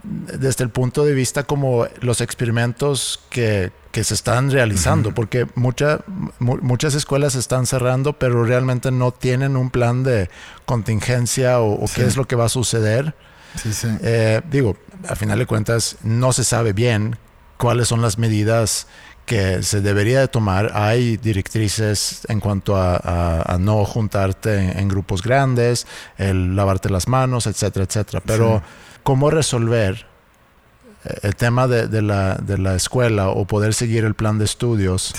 desde 0.02 0.64
el 0.64 0.70
punto 0.70 1.04
de 1.04 1.12
vista 1.12 1.42
como 1.42 1.86
los 2.00 2.20
experimentos 2.20 3.20
que, 3.30 3.72
se 3.92 4.14
están 4.14 4.50
realizando, 4.50 5.14
porque 5.14 5.46
muchas 5.54 6.94
escuelas 6.94 7.34
están 7.34 7.66
cerrando, 7.66 8.14
pero 8.14 8.44
realmente 8.44 8.90
no 8.90 9.12
tienen 9.12 9.56
un 9.56 9.68
plan 9.68 10.02
de 10.02 10.30
contingencia 10.64 11.60
o, 11.60 11.84
qué 11.94 12.04
es 12.04 12.16
lo 12.16 12.26
que 12.26 12.36
va 12.36 12.46
a 12.46 12.48
suceder. 12.48 13.14
Eh, 14.02 14.40
digo, 14.50 14.76
a 15.08 15.14
final 15.14 15.38
de 15.38 15.46
cuentas, 15.46 15.96
no 16.02 16.32
se 16.32 16.44
sabe 16.44 16.72
bien 16.72 17.16
cuáles 17.56 17.88
son 17.88 18.02
las 18.02 18.18
medidas 18.18 18.86
que 19.26 19.62
se 19.62 19.80
debería 19.80 20.20
de 20.20 20.28
tomar. 20.28 20.72
Hay 20.74 21.16
directrices 21.16 22.22
en 22.28 22.40
cuanto 22.40 22.76
a, 22.76 23.56
no 23.60 23.84
juntarte 23.84 24.78
en, 24.78 24.88
grupos 24.88 25.22
grandes, 25.22 25.86
el 26.18 26.56
lavarte 26.56 26.90
las 26.90 27.08
manos, 27.08 27.46
etcétera, 27.46 27.84
etcétera. 27.84 28.22
Pero 28.24 28.62
cómo 29.02 29.30
resolver 29.30 30.06
eh, 31.04 31.18
el 31.22 31.36
tema 31.36 31.68
de, 31.68 32.02
la, 32.02 32.34
de, 32.34 32.58
la, 32.58 32.74
escuela 32.74 33.28
o 33.28 33.44
poder 33.46 33.74
seguir 33.74 34.04
el 34.04 34.14
plan 34.14 34.38
de 34.38 34.44
estudios 34.44 35.14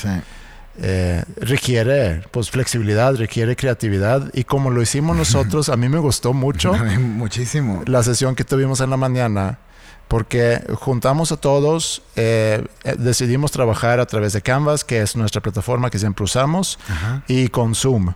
eh, 0.81 1.23
requiere 1.37 2.23
pues 2.31 2.49
flexibilidad, 2.49 3.15
requiere 3.15 3.55
creatividad 3.55 4.31
y 4.33 4.43
como 4.43 4.71
lo 4.71 4.81
hicimos 4.81 5.15
nosotros, 5.15 5.69
a 5.69 5.77
mí 5.77 5.89
me 5.89 5.99
gustó 5.99 6.33
mucho. 6.33 6.73
Muchísimo. 6.99 7.83
La 7.85 8.03
sesión 8.03 8.35
que 8.35 8.43
tuvimos 8.43 8.81
en 8.81 8.89
la 8.89 8.97
mañana 8.97 9.59
porque 10.07 10.61
juntamos 10.75 11.31
a 11.31 11.37
todos, 11.37 12.03
eh, 12.15 12.63
eh, 12.83 12.95
decidimos 12.97 13.51
trabajar 13.51 13.99
a 13.99 14.05
través 14.05 14.33
de 14.33 14.41
Canvas, 14.41 14.83
que 14.83 15.01
es 15.01 15.15
nuestra 15.15 15.41
plataforma 15.41 15.89
que 15.89 15.97
siempre 15.97 16.23
usamos, 16.23 16.77
y 17.27 17.47
con 17.47 17.73
Zoom. 17.73 18.13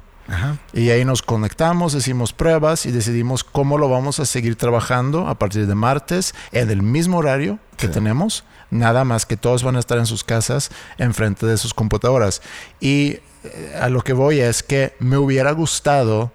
Y 0.74 0.90
ahí 0.90 1.06
nos 1.06 1.22
conectamos, 1.22 1.94
hicimos 1.94 2.34
pruebas 2.34 2.86
y 2.86 2.92
decidimos 2.92 3.44
cómo 3.44 3.78
lo 3.78 3.90
vamos 3.90 4.20
a 4.20 4.26
seguir 4.26 4.56
trabajando 4.56 5.28
a 5.28 5.40
partir 5.40 5.68
de 5.68 5.76
martes 5.76 6.36
en 6.52 6.70
el 6.70 6.82
mismo 6.82 7.18
horario 7.18 7.60
que 7.78 7.88
tenemos, 7.88 8.44
nada 8.72 9.04
más 9.04 9.26
que 9.26 9.38
todos 9.38 9.64
van 9.64 9.76
a 9.76 9.80
estar 9.80 9.98
en 9.98 10.06
sus 10.06 10.24
casas 10.24 10.72
enfrente 10.98 11.46
de 11.46 11.58
sus 11.58 11.74
computadoras. 11.74 12.42
Y 12.80 13.20
eh, 13.44 13.78
a 13.80 13.90
lo 13.90 14.02
que 14.02 14.14
voy 14.14 14.40
es 14.40 14.64
que 14.64 14.96
me 15.00 15.18
hubiera 15.18 15.52
gustado 15.52 16.32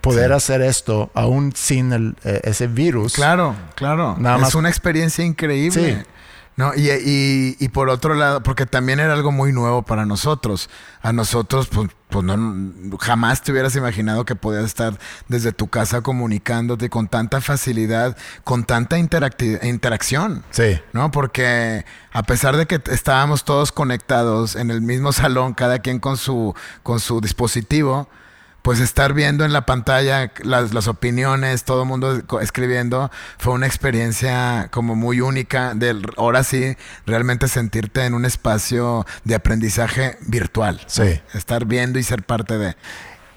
poder 0.00 0.32
hacer 0.32 0.62
esto 0.62 1.10
aún 1.14 1.52
sin 1.54 1.92
el, 1.92 2.16
eh, 2.24 2.40
ese 2.44 2.66
virus. 2.66 3.14
Claro, 3.14 3.54
claro. 3.74 4.16
Nada 4.18 4.38
más. 4.38 4.50
Es 4.50 4.54
una 4.54 4.68
experiencia 4.68 5.24
increíble. 5.24 5.96
Sí. 5.96 6.10
No, 6.56 6.72
y, 6.74 7.54
y, 7.60 7.68
por 7.68 7.90
otro 7.90 8.14
lado, 8.14 8.42
porque 8.42 8.64
también 8.64 8.98
era 8.98 9.12
algo 9.12 9.30
muy 9.30 9.52
nuevo 9.52 9.82
para 9.82 10.06
nosotros. 10.06 10.70
A 11.02 11.12
nosotros, 11.12 11.68
pues, 11.68 11.90
pues 12.08 12.24
no, 12.24 12.96
jamás 12.98 13.42
te 13.42 13.52
hubieras 13.52 13.76
imaginado 13.76 14.24
que 14.24 14.36
podías 14.36 14.64
estar 14.64 14.98
desde 15.28 15.52
tu 15.52 15.68
casa 15.68 16.00
comunicándote 16.00 16.88
con 16.88 17.08
tanta 17.08 17.42
facilidad, 17.42 18.16
con 18.42 18.64
tanta 18.64 18.98
interacción. 18.98 20.44
Sí. 20.50 20.80
¿No? 20.94 21.10
Porque 21.10 21.84
a 22.10 22.22
pesar 22.22 22.56
de 22.56 22.64
que 22.64 22.80
estábamos 22.90 23.44
todos 23.44 23.70
conectados 23.70 24.56
en 24.56 24.70
el 24.70 24.80
mismo 24.80 25.12
salón, 25.12 25.52
cada 25.52 25.80
quien 25.80 25.98
con 25.98 26.16
su, 26.16 26.54
con 26.82 27.00
su 27.00 27.20
dispositivo, 27.20 28.08
pues 28.66 28.80
estar 28.80 29.12
viendo 29.12 29.44
en 29.44 29.52
la 29.52 29.64
pantalla 29.64 30.32
las, 30.42 30.74
las 30.74 30.88
opiniones, 30.88 31.62
todo 31.62 31.82
el 31.82 31.88
mundo 31.88 32.20
escribiendo, 32.40 33.12
fue 33.38 33.52
una 33.52 33.68
experiencia 33.68 34.70
como 34.72 34.96
muy 34.96 35.20
única 35.20 35.72
de 35.74 35.94
ahora 36.16 36.42
sí 36.42 36.76
realmente 37.06 37.46
sentirte 37.46 38.06
en 38.06 38.12
un 38.12 38.24
espacio 38.24 39.06
de 39.22 39.36
aprendizaje 39.36 40.18
virtual. 40.22 40.80
Sí. 40.86 41.20
Estar 41.32 41.64
viendo 41.64 42.00
y 42.00 42.02
ser 42.02 42.24
parte 42.24 42.58
de. 42.58 42.74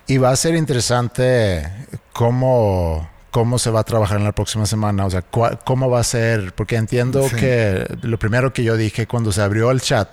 Y 0.08 0.18
va 0.18 0.32
a 0.32 0.36
ser 0.36 0.56
interesante 0.56 1.72
cómo 2.12 3.08
cómo 3.30 3.60
se 3.60 3.70
va 3.70 3.82
a 3.82 3.84
trabajar 3.84 4.18
en 4.18 4.24
la 4.24 4.32
próxima 4.32 4.66
semana, 4.66 5.06
o 5.06 5.12
sea, 5.12 5.22
cómo 5.22 5.92
va 5.92 6.00
a 6.00 6.04
ser, 6.04 6.54
porque 6.54 6.76
entiendo 6.76 7.30
que 7.30 7.86
lo 8.02 8.18
primero 8.18 8.52
que 8.52 8.64
yo 8.64 8.78
dije 8.78 9.06
cuando 9.06 9.32
se 9.32 9.44
abrió 9.44 9.70
el 9.70 9.80
chat 9.80 10.10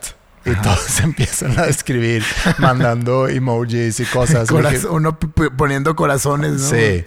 y 0.47 0.55
todos 0.63 1.01
empiezan 1.05 1.59
a 1.59 1.67
escribir 1.67 2.25
mandando 2.59 3.29
emojis 3.29 4.01
y 4.01 4.05
cosas. 4.05 4.49
uno 4.51 5.19
poniendo 5.57 5.97
corazones, 5.97 6.53
¿no? 6.53 6.71
Sí. 6.71 7.05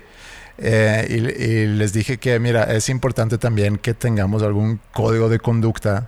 Eh, 0.62 1.08
y, 1.10 1.77
les 1.77 1.93
dije 1.93 2.17
que, 2.17 2.38
mira, 2.39 2.63
es 2.63 2.89
importante 2.89 3.38
también 3.38 3.77
que 3.77 3.93
tengamos 3.93 4.43
algún 4.43 4.81
código 4.91 5.29
de 5.29 5.39
conducta 5.39 6.08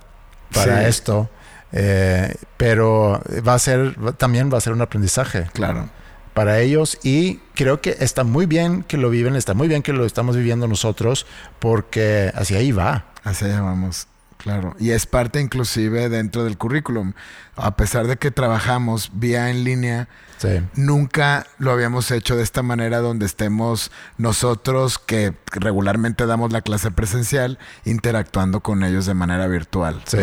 para 0.52 0.86
esto, 0.86 1.30
eh, 1.72 2.34
pero 2.58 3.22
va 3.46 3.54
a 3.54 3.58
ser, 3.58 3.96
también 4.18 4.52
va 4.52 4.58
a 4.58 4.60
ser 4.60 4.74
un 4.74 4.82
aprendizaje. 4.82 5.46
Claro 5.54 5.88
para 6.34 6.60
ellos 6.60 6.98
y 7.02 7.36
creo 7.54 7.80
que 7.80 7.96
está 8.00 8.24
muy 8.24 8.46
bien 8.46 8.82
que 8.84 8.96
lo 8.96 9.10
viven, 9.10 9.36
está 9.36 9.54
muy 9.54 9.68
bien 9.68 9.82
que 9.82 9.92
lo 9.92 10.04
estamos 10.04 10.36
viviendo 10.36 10.66
nosotros 10.66 11.26
porque 11.58 12.32
hacia 12.34 12.58
ahí 12.58 12.72
va. 12.72 13.06
Hacia 13.24 13.48
allá 13.48 13.60
vamos, 13.60 14.08
claro. 14.42 14.74
Y 14.78 14.90
es 14.90 15.06
parte 15.06 15.40
inclusive 15.40 16.08
dentro 16.08 16.44
del 16.44 16.58
currículum. 16.58 17.12
A 17.56 17.76
pesar 17.76 18.06
de 18.06 18.16
que 18.16 18.30
trabajamos 18.30 19.10
vía 19.14 19.50
en 19.50 19.64
línea, 19.64 20.08
nunca 20.74 21.46
lo 21.58 21.72
habíamos 21.72 22.10
hecho 22.10 22.36
de 22.36 22.42
esta 22.42 22.62
manera 22.62 22.98
donde 23.00 23.26
estemos 23.26 23.90
nosotros 24.18 24.98
que 24.98 25.34
regularmente 25.52 26.26
damos 26.26 26.52
la 26.52 26.62
clase 26.62 26.90
presencial 26.90 27.58
interactuando 27.84 28.60
con 28.60 28.82
ellos 28.84 29.06
de 29.06 29.14
manera 29.14 29.46
virtual. 29.46 30.02
Sí. 30.06 30.18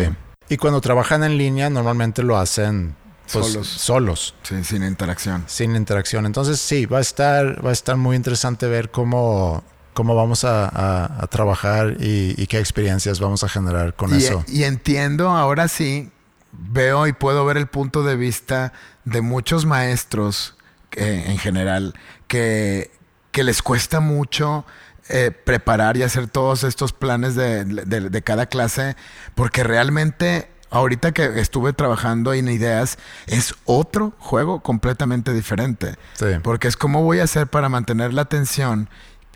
Y 0.48 0.56
cuando 0.56 0.80
trabajan 0.80 1.22
en 1.22 1.38
línea 1.38 1.70
normalmente 1.70 2.22
lo 2.22 2.36
hacen 2.36 2.96
pues, 3.32 3.46
solos. 3.46 3.68
Solos. 3.68 4.34
Sí, 4.42 4.64
sin 4.64 4.82
interacción. 4.82 5.44
Sin 5.46 5.76
interacción. 5.76 6.26
Entonces 6.26 6.60
sí, 6.60 6.86
va 6.86 6.98
a 6.98 7.02
estar, 7.02 7.64
va 7.64 7.70
a 7.70 7.72
estar 7.72 7.96
muy 7.96 8.16
interesante 8.16 8.66
ver 8.66 8.90
cómo, 8.90 9.62
cómo 10.00 10.14
vamos 10.14 10.46
a, 10.46 11.28
trabajar 11.28 11.98
y, 12.00 12.46
qué 12.46 12.58
experiencias 12.58 13.20
vamos 13.20 13.44
a 13.44 13.50
generar 13.50 13.92
con 13.92 14.14
eso. 14.14 14.42
Y 14.48 14.62
entiendo, 14.62 15.28
ahora 15.28 15.68
sí, 15.68 16.10
veo 16.52 17.06
y 17.06 17.12
puedo 17.12 17.44
ver 17.44 17.58
el 17.58 17.66
punto 17.66 18.02
de 18.02 18.16
vista 18.16 18.72
de 19.04 19.20
muchos 19.20 19.66
maestros 19.66 20.56
en 20.92 21.36
general 21.36 21.92
que, 22.28 22.90
que 23.30 23.44
les 23.44 23.60
cuesta 23.60 24.00
mucho 24.00 24.64
eh, 25.10 25.32
preparar 25.32 25.98
y 25.98 26.02
hacer 26.02 26.28
todos 26.28 26.64
estos 26.64 26.94
planes 26.94 27.34
de, 27.34 27.66
de, 27.66 28.22
cada 28.22 28.46
clase, 28.46 28.96
porque 29.34 29.64
realmente 29.64 30.48
ahorita 30.70 31.12
que 31.12 31.40
estuve 31.40 31.72
trabajando 31.72 32.32
en 32.32 32.48
ideas, 32.48 32.96
es 33.26 33.54
otro 33.64 34.14
juego 34.18 34.60
completamente 34.60 35.34
diferente. 35.34 35.96
Porque 36.42 36.68
es 36.68 36.76
como 36.76 37.02
voy 37.02 37.18
a 37.18 37.24
hacer 37.24 37.48
para 37.48 37.68
mantener 37.68 38.14
la 38.14 38.22
atención. 38.22 38.88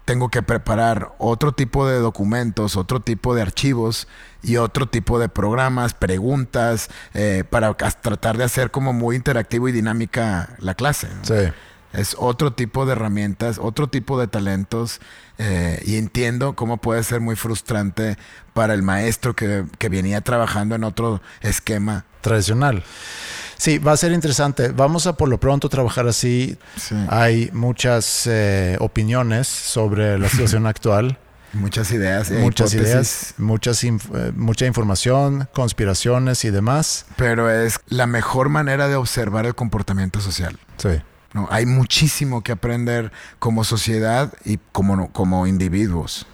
Tengo 0.04 0.28
que 0.28 0.42
preparar 0.42 1.12
otro 1.18 1.52
tipo 1.52 1.86
de 1.86 1.98
documentos, 1.98 2.76
otro 2.76 3.00
tipo 3.00 3.34
de 3.34 3.42
archivos 3.42 4.06
y 4.42 4.58
otro 4.58 4.86
tipo 4.86 5.18
de 5.18 5.28
programas, 5.28 5.94
preguntas, 5.94 6.90
eh, 7.14 7.44
para 7.48 7.74
tratar 7.74 8.36
de 8.36 8.44
hacer 8.44 8.70
como 8.70 8.92
muy 8.92 9.16
interactivo 9.16 9.68
y 9.68 9.72
dinámica 9.72 10.50
la 10.58 10.74
clase. 10.74 11.08
Sí. 11.22 11.52
Es 11.94 12.16
otro 12.18 12.52
tipo 12.52 12.86
de 12.86 12.92
herramientas, 12.92 13.58
otro 13.58 13.86
tipo 13.88 14.18
de 14.18 14.26
talentos 14.26 15.00
eh, 15.38 15.80
y 15.86 15.96
entiendo 15.96 16.54
cómo 16.54 16.78
puede 16.78 17.04
ser 17.04 17.20
muy 17.20 17.36
frustrante 17.36 18.18
para 18.52 18.74
el 18.74 18.82
maestro 18.82 19.34
que, 19.34 19.64
que 19.78 19.88
venía 19.88 20.20
trabajando 20.20 20.74
en 20.74 20.82
otro 20.82 21.22
esquema. 21.40 22.04
Tradicional. 22.20 22.82
Sí, 23.64 23.78
va 23.78 23.92
a 23.92 23.96
ser 23.96 24.12
interesante. 24.12 24.68
Vamos 24.68 25.06
a 25.06 25.14
por 25.16 25.26
lo 25.26 25.40
pronto 25.40 25.70
trabajar 25.70 26.06
así. 26.06 26.58
Hay 27.08 27.48
muchas 27.54 28.26
eh, 28.26 28.76
opiniones 28.78 29.48
sobre 29.48 30.18
la 30.18 30.28
situación 30.28 30.66
actual. 30.66 31.18
Muchas 31.54 31.90
ideas. 31.92 32.30
muchas 32.32 32.74
ideas, 32.74 33.34
muchas 33.38 33.84
eh, 33.84 33.92
mucha 34.34 34.66
información, 34.66 35.48
conspiraciones 35.54 36.44
y 36.44 36.50
demás. 36.50 37.06
Pero 37.16 37.48
es 37.48 37.78
la 37.86 38.06
mejor 38.06 38.50
manera 38.50 38.88
de 38.88 38.96
observar 38.96 39.46
el 39.46 39.54
comportamiento 39.54 40.20
social. 40.20 40.58
Sí. 40.76 41.00
¿no? 41.32 41.46
Hay 41.50 41.64
muchísimo 41.64 42.42
que 42.42 42.52
aprender 42.52 43.12
como 43.38 43.64
sociedad 43.64 44.34
y 44.44 44.58
como, 44.72 45.10
como 45.12 45.46
individuos. 45.46 46.26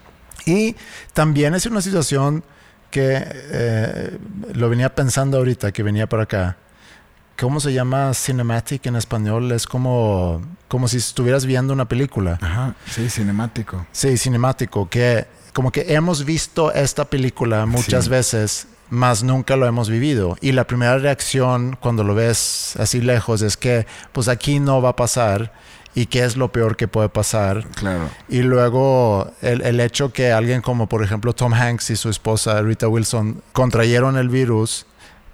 Y 0.47 0.75
también 1.13 1.55
es 1.55 1.67
una 1.67 1.83
situación 1.83 2.43
que 2.91 3.23
eh, 3.23 4.19
lo 4.55 4.69
venía 4.69 4.93
pensando 4.97 5.37
ahorita, 5.37 5.71
que 5.71 5.85
venía 5.85 6.09
por 6.09 6.21
acá. 6.21 6.57
¿Cómo 7.41 7.59
se 7.59 7.73
llama 7.73 8.13
cinematic 8.13 8.85
en 8.85 8.97
español? 8.97 9.51
Es 9.53 9.67
como, 9.67 10.43
como 10.69 10.89
si 10.89 10.99
estuvieras 10.99 11.47
viendo 11.47 11.73
una 11.73 11.87
película. 11.87 12.39
Ajá, 12.43 12.75
sí, 12.87 13.09
cinemático. 13.09 13.87
Sí, 13.93 14.19
cinemático, 14.19 14.91
que 14.91 15.27
como 15.55 15.73
que 15.73 15.95
hemos 15.95 16.27
visto 16.27 16.71
esta 16.71 17.07
película 17.07 17.65
muchas 17.65 18.11
veces 18.11 18.67
más 18.91 19.23
nunca 19.23 19.57
lo 19.57 19.67
hemos 19.67 19.89
vivido. 19.89 20.37
Y 20.43 20.53
la 20.53 20.67
primera 20.67 20.99
reacción 20.99 21.79
cuando 21.81 22.05
lo 22.05 22.15
ves 22.15 22.75
así 22.79 23.01
lejos 23.01 23.41
es 23.41 23.57
que, 23.57 23.87
pues 24.13 24.29
aquí 24.29 24.61
no 24.61 24.83
va 24.83 24.91
a 24.91 24.97
pasar 24.97 25.51
y 25.95 26.07
qué 26.07 26.25
es 26.25 26.37
lo 26.37 26.53
peor 26.53 26.77
que 26.77 26.89
puede 26.89 27.09
pasar. 27.09 27.67
Claro. 27.69 28.11
Y 28.29 28.43
luego 28.43 29.33
el, 29.41 29.63
el, 29.63 29.81
hecho 29.81 30.13
que 30.13 30.31
alguien 30.31 30.61
como 30.61 30.89
por 30.89 31.03
ejemplo 31.03 31.33
Tom 31.33 31.55
Hanks 31.55 31.89
y 31.89 31.97
su 31.97 32.11
esposa 32.11 32.61
Rita 32.61 32.87
Wilson 32.87 33.43
contrayeron 33.53 34.19
el 34.19 34.29
virus, 34.29 34.85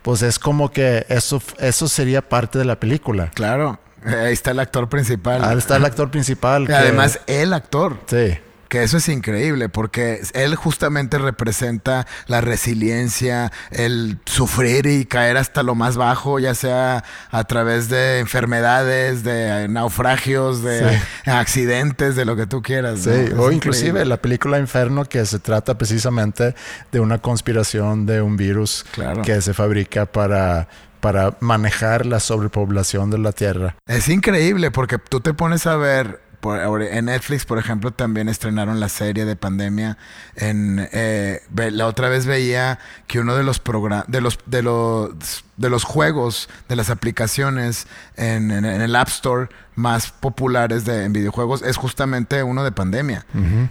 pues 0.06 0.22
es 0.22 0.38
como 0.38 0.70
que 0.70 1.04
eso, 1.08 1.42
eso 1.58 1.88
sería 1.88 2.22
parte 2.22 2.60
de 2.60 2.64
la 2.64 2.78
película. 2.78 3.32
Claro. 3.34 3.80
Ahí 4.04 4.32
está 4.32 4.52
el 4.52 4.60
actor 4.60 4.88
principal. 4.88 5.42
Ahí 5.44 5.58
está 5.58 5.78
el 5.78 5.84
actor 5.84 6.12
principal. 6.12 6.72
además, 6.72 7.18
el 7.26 7.52
actor. 7.52 7.98
Sí. 8.06 8.38
Que 8.68 8.82
eso 8.82 8.96
es 8.96 9.08
increíble 9.08 9.68
porque 9.68 10.22
él 10.34 10.54
justamente 10.56 11.18
representa 11.18 12.06
la 12.26 12.40
resiliencia, 12.40 13.52
el 13.70 14.18
sufrir 14.26 14.86
y 14.86 15.04
caer 15.04 15.36
hasta 15.36 15.62
lo 15.62 15.74
más 15.74 15.96
bajo, 15.96 16.38
ya 16.38 16.54
sea 16.54 17.04
a 17.30 17.44
través 17.44 17.88
de 17.88 18.18
enfermedades, 18.18 19.22
de 19.22 19.68
naufragios, 19.68 20.62
de 20.62 21.00
accidentes, 21.26 22.16
de 22.16 22.24
lo 22.24 22.36
que 22.36 22.46
tú 22.46 22.62
quieras. 22.62 23.00
Sí, 23.00 23.32
o 23.36 23.50
inclusive 23.50 24.04
la 24.04 24.16
película 24.16 24.58
Inferno 24.58 25.04
que 25.04 25.24
se 25.26 25.38
trata 25.38 25.78
precisamente 25.78 26.54
de 26.92 27.00
una 27.00 27.18
conspiración 27.18 28.06
de 28.06 28.22
un 28.22 28.36
virus 28.36 28.84
que 29.24 29.40
se 29.40 29.54
fabrica 29.54 30.06
para 30.06 30.68
para 31.06 31.36
manejar 31.38 32.04
la 32.04 32.18
sobrepoblación 32.18 33.10
de 33.10 33.18
la 33.18 33.30
Tierra. 33.30 33.76
Es 33.86 34.08
increíble 34.08 34.72
porque 34.72 34.98
tú 34.98 35.20
te 35.20 35.34
pones 35.34 35.66
a 35.68 35.76
ver 35.76 36.20
en 36.42 37.04
Netflix, 37.06 37.44
por 37.44 37.58
ejemplo, 37.58 37.90
también 37.90 38.28
estrenaron 38.28 38.80
la 38.80 38.88
serie 38.88 39.24
de 39.24 39.36
pandemia. 39.36 39.98
En, 40.36 40.88
eh, 40.92 41.42
la 41.54 41.86
otra 41.86 42.08
vez 42.08 42.26
veía 42.26 42.78
que 43.06 43.20
uno 43.20 43.34
de 43.34 43.42
los, 43.42 43.62
de 44.06 44.20
los, 44.20 44.38
de 44.46 44.62
los, 44.62 45.44
de 45.56 45.70
los 45.70 45.84
juegos, 45.84 46.48
de 46.68 46.76
las 46.76 46.90
aplicaciones 46.90 47.86
en, 48.16 48.50
el 48.50 48.96
App 48.96 49.08
Store 49.08 49.48
más 49.74 50.10
populares 50.10 50.84
de, 50.84 51.04
en 51.04 51.12
videojuegos 51.12 51.62
es 51.62 51.76
justamente 51.76 52.42
uno 52.42 52.64
de 52.64 52.72
pandemia. 52.72 53.26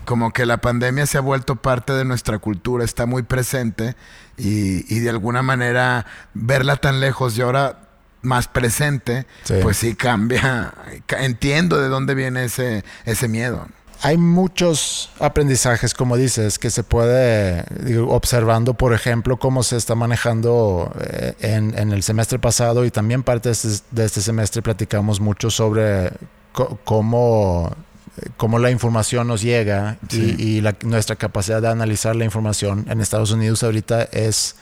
Como 0.05 0.31
que 0.31 0.45
la 0.45 0.57
pandemia 0.57 1.05
se 1.05 1.17
ha 1.17 1.21
vuelto 1.21 1.55
parte 1.55 1.93
de 1.93 2.05
nuestra 2.05 2.39
cultura, 2.39 2.83
está 2.83 3.05
muy 3.05 3.23
presente 3.23 3.95
y, 4.37 4.93
y 4.93 4.99
de 4.99 5.09
alguna 5.09 5.41
manera 5.41 6.05
verla 6.33 6.75
tan 6.75 6.99
lejos 6.99 7.37
y 7.37 7.41
ahora 7.41 7.84
más 8.25 8.47
presente, 8.47 9.25
pues 9.61 9.77
sí 9.77 9.95
cambia. 9.95 10.73
Entiendo 11.19 11.79
de 11.79 11.87
dónde 11.87 12.15
viene 12.15 12.45
ese, 12.45 12.83
ese 13.05 13.27
miedo. 13.27 13.67
Hay 14.01 14.17
muchos 14.17 15.09
aprendizajes, 15.19 15.93
como 15.93 16.17
dices, 16.17 16.59
que 16.59 16.69
se 16.69 16.83
puede 16.83 17.65
observando, 18.07 18.73
por 18.73 18.93
ejemplo, 18.93 19.37
cómo 19.37 19.63
se 19.63 19.77
está 19.77 19.95
manejando 19.95 20.93
eh, 21.01 21.33
en, 21.39 21.73
el 21.91 22.03
semestre 22.03 22.37
pasado 22.37 22.85
y 22.85 22.91
también 22.91 23.23
parte 23.23 23.49
de 23.49 23.53
este, 23.53 24.03
este 24.03 24.21
semestre 24.21 24.61
platicamos 24.61 25.19
mucho 25.19 25.49
sobre 25.49 26.11
cómo, 26.83 27.75
cómo 28.37 28.59
la 28.59 28.69
información 28.69 29.27
nos 29.27 29.41
llega 29.41 29.97
y, 30.11 30.61
nuestra 30.83 31.15
capacidad 31.15 31.61
de 31.61 31.69
analizar 31.69 32.15
la 32.15 32.25
información 32.25 32.85
en 32.89 33.01
Estados 33.01 33.31
Unidos 33.31 33.63
ahorita 33.63 34.03
es 34.03 34.55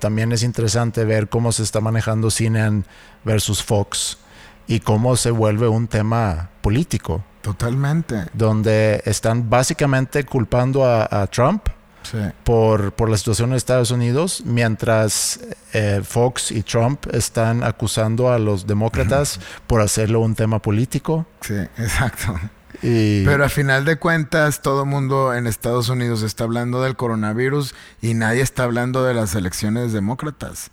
también 0.00 0.32
es 0.32 0.42
interesante 0.42 1.04
ver 1.04 1.28
cómo 1.28 1.52
se 1.52 1.62
está 1.62 1.80
manejando 1.80 2.30
CNN 2.30 2.82
versus 3.24 3.62
Fox 3.62 4.18
y 4.66 4.80
cómo 4.80 5.16
se 5.16 5.30
vuelve 5.30 5.68
un 5.68 5.86
tema 5.86 6.50
político. 6.62 7.24
Totalmente. 7.42 8.26
Donde 8.32 9.02
están 9.04 9.48
básicamente 9.48 10.24
culpando 10.24 10.84
a, 10.84 11.26
Trump 11.28 11.68
Sí. 12.02 12.16
por, 12.44 12.92
por 12.92 13.10
la 13.10 13.18
situación 13.18 13.50
en 13.50 13.56
Estados 13.56 13.90
Unidos, 13.90 14.42
mientras 14.46 15.38
eh, 15.74 16.00
Fox 16.02 16.50
y 16.50 16.62
Trump 16.62 17.06
están 17.12 17.62
acusando 17.62 18.32
a 18.32 18.38
los 18.38 18.66
demócratas 18.66 19.38
por 19.66 19.82
hacerlo 19.82 20.20
un 20.20 20.34
tema 20.34 20.60
político. 20.60 21.26
Sí, 21.42 21.56
exacto. 21.76 22.40
Y 22.82 23.24
Pero 23.24 23.44
a 23.44 23.48
final 23.48 23.84
de 23.84 23.96
cuentas, 23.96 24.62
todo 24.62 24.84
el 24.84 24.88
mundo 24.88 25.34
en 25.34 25.46
Estados 25.46 25.88
Unidos 25.88 26.22
está 26.22 26.44
hablando 26.44 26.82
del 26.82 26.96
coronavirus 26.96 27.74
y 28.00 28.14
nadie 28.14 28.42
está 28.42 28.64
hablando 28.64 29.04
de 29.04 29.14
las 29.14 29.34
elecciones 29.34 29.92
demócratas. 29.92 30.70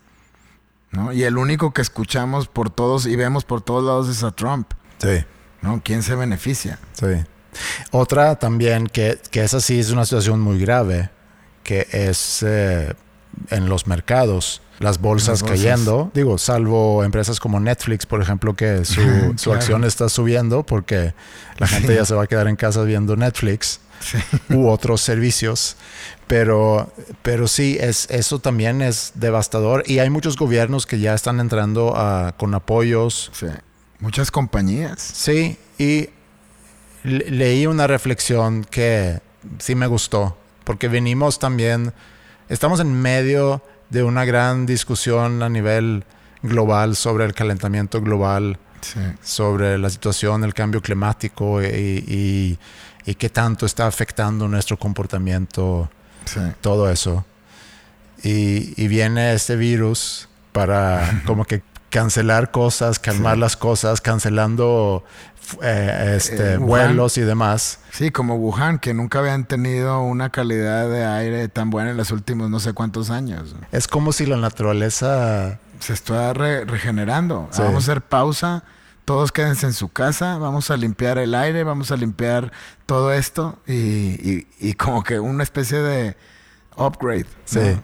¿no? 0.92 1.12
Y 1.12 1.24
el 1.24 1.38
único 1.38 1.74
que 1.74 1.82
escuchamos 1.82 2.48
por 2.48 2.70
todos 2.70 3.06
y 3.06 3.16
vemos 3.16 3.44
por 3.44 3.62
todos 3.62 3.84
lados 3.84 4.10
es 4.10 4.24
a 4.24 4.32
Trump. 4.32 4.72
sí, 5.00 5.26
¿no? 5.62 5.82
¿Quién 5.84 6.04
se 6.04 6.16
beneficia? 6.16 6.80
sí. 6.94 7.24
Otra 7.92 8.38
también 8.38 8.88
que, 8.88 9.20
que 9.32 9.44
esa 9.44 9.60
sí 9.60 9.80
es 9.80 9.90
una 9.90 10.06
situación 10.06 10.40
muy 10.40 10.60
grave, 10.60 11.10
que 11.64 11.88
es 11.92 12.44
eh, 12.46 12.94
en 13.50 13.70
los 13.70 13.88
mercados. 13.88 14.62
Las 14.80 15.00
bolsas 15.00 15.42
Las 15.42 15.50
cayendo, 15.52 16.12
digo, 16.14 16.38
salvo 16.38 17.04
empresas 17.04 17.40
como 17.40 17.60
Netflix, 17.60 18.06
por 18.06 18.22
ejemplo, 18.22 18.56
que 18.56 18.86
su, 18.86 19.02
su 19.38 19.52
acción 19.54 19.84
está 19.84 20.08
subiendo 20.10 20.64
porque 20.64 21.14
la 21.58 21.68
gente 21.68 21.88
Sí. 21.90 21.96
ya 21.96 22.06
se 22.06 22.14
va 22.14 22.24
a 22.24 22.28
quedar 22.28 22.48
en 22.48 22.56
casa 22.56 22.84
viendo 22.84 23.16
Netflix. 23.16 23.80
Sí. 24.00 24.20
u 24.54 24.70
otros 24.70 25.02
servicios. 25.02 25.76
Pero, 26.28 26.94
pero 27.24 27.48
sí, 27.48 27.78
es, 27.82 28.08
eso 28.12 28.38
también 28.38 28.84
es 28.84 29.14
devastador. 29.16 29.84
Y 29.88 29.98
hay 29.98 30.12
muchos 30.12 30.36
gobiernos 30.38 30.86
que 30.86 31.00
ya 31.00 31.16
están 31.16 31.40
entrando 31.40 31.96
a- 31.98 32.36
con 32.38 32.54
apoyos. 32.54 33.32
Sí. 33.34 33.48
Muchas 34.00 34.30
compañías. 34.30 35.02
Sí, 35.02 35.58
y 35.80 36.10
le- 37.04 37.32
leí 37.32 37.66
una 37.66 37.88
reflexión 37.88 38.66
que 38.66 39.20
sí 39.58 39.74
me 39.74 39.88
gustó. 39.88 40.38
Porque 40.64 40.88
venimos 40.90 41.40
también, 41.40 41.92
estamos 42.50 42.80
en 42.80 42.94
medio 42.94 43.64
de 43.90 44.04
una 44.04 44.26
gran 44.26 44.66
discusión 44.66 45.42
a 45.44 45.50
nivel 45.50 46.04
global 46.42 46.96
sobre 46.96 47.26
el 47.26 47.34
calentamiento 47.34 48.02
global 48.02 48.58
Sí. 48.82 49.00
sobre 49.24 49.78
la 49.80 49.90
situación, 49.90 50.44
el 50.44 50.54
cambio 50.54 50.82
climático 50.82 51.62
y, 51.64 51.66
y- 51.66 52.60
y 53.06 53.16
qué 53.16 53.30
tanto 53.30 53.66
está 53.66 53.88
afectando 53.88 54.48
nuestro 54.48 54.78
comportamiento, 54.78 55.90
Sí. 56.26 56.40
todo 56.62 56.90
eso. 56.92 57.26
Y, 58.24 58.74
y 58.82 58.88
viene 58.88 59.34
este 59.34 59.56
virus 59.56 60.28
para 60.52 61.22
como 61.26 61.46
que 61.46 61.64
cancelar 61.90 62.52
cosas, 62.52 63.00
calmar 63.00 63.36
Sí. 63.36 63.40
las 63.42 63.58
cosas, 63.58 64.02
cancelando 64.02 65.04
eh, 65.62 66.14
este, 66.18 66.54
Eh, 66.54 66.58
vuelos 66.58 67.18
y 67.18 67.22
demás. 67.22 67.80
Sí, 67.92 68.12
como 68.12 68.36
Wuhan, 68.36 68.80
que 68.80 68.94
nunca 68.94 69.20
habían 69.20 69.46
tenido 69.46 70.02
una 70.02 70.30
calidad 70.30 70.90
de 70.90 71.06
aire 71.06 71.48
tan 71.48 71.70
buena 71.70 71.92
en 71.92 71.98
los 71.98 72.12
últimos 72.12 72.50
no 72.50 72.60
sé 72.60 72.74
cuántos 72.74 73.10
años. 73.10 73.56
Es 73.72 73.88
como 73.88 74.12
si 74.14 74.26
la 74.26 74.38
naturaleza... 74.38 75.60
Se 75.80 75.94
está 75.94 76.34
re- 76.34 76.66
regenerando. 76.66 77.48
Sí. 77.52 77.62
Vamos 77.62 77.76
a 77.88 77.92
hacer 77.92 78.02
pausa. 78.02 78.64
Todos 79.06 79.32
quédense 79.32 79.68
en 79.68 79.74
su 79.74 79.90
casa. 79.90 80.38
Vamos 80.40 80.72
a 80.72 80.76
limpiar 80.78 81.18
el 81.20 81.36
aire. 81.36 81.64
Vamos 81.64 81.92
a 81.92 81.96
limpiar 81.98 82.52
todo 82.88 83.14
esto. 83.14 83.60
Y, 83.68 83.74
y- 83.74 84.48
y 84.60 84.74
como 84.74 85.04
que 85.04 85.20
una 85.20 85.44
especie 85.44 85.78
de 85.80 86.18
upgrade. 86.78 87.26
¿no? 87.26 87.30
Sí. 87.46 87.80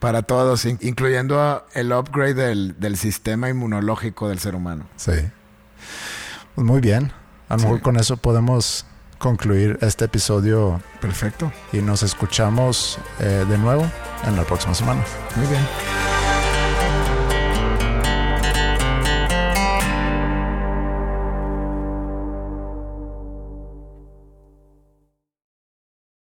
Para 0.00 0.22
todos, 0.22 0.64
in- 0.66 0.78
incluyendo 0.82 1.64
el 1.74 1.92
upgrade 1.92 2.34
del, 2.34 2.78
del 2.78 2.96
sistema 2.98 3.48
inmunológico 3.48 4.28
del 4.28 4.38
ser 4.38 4.54
humano. 4.54 4.86
Sí. 4.96 5.12
Pues 6.60 6.68
muy 6.68 6.82
bien. 6.82 7.10
A 7.48 7.54
lo 7.54 7.60
Sí. 7.60 7.64
mejor 7.64 7.80
con 7.80 7.96
eso 7.96 8.18
podemos 8.18 8.84
concluir 9.16 9.78
este 9.80 10.04
episodio 10.04 10.82
Perfecto. 11.00 11.50
y 11.72 11.78
nos 11.78 12.02
escuchamos 12.02 12.98
eh, 13.18 13.46
de 13.48 13.56
nuevo 13.56 13.90
en 14.26 14.36
la 14.36 14.44
próxima 14.44 14.74
semana. 14.74 15.02
Muy 15.36 15.46
bien. 15.46 15.62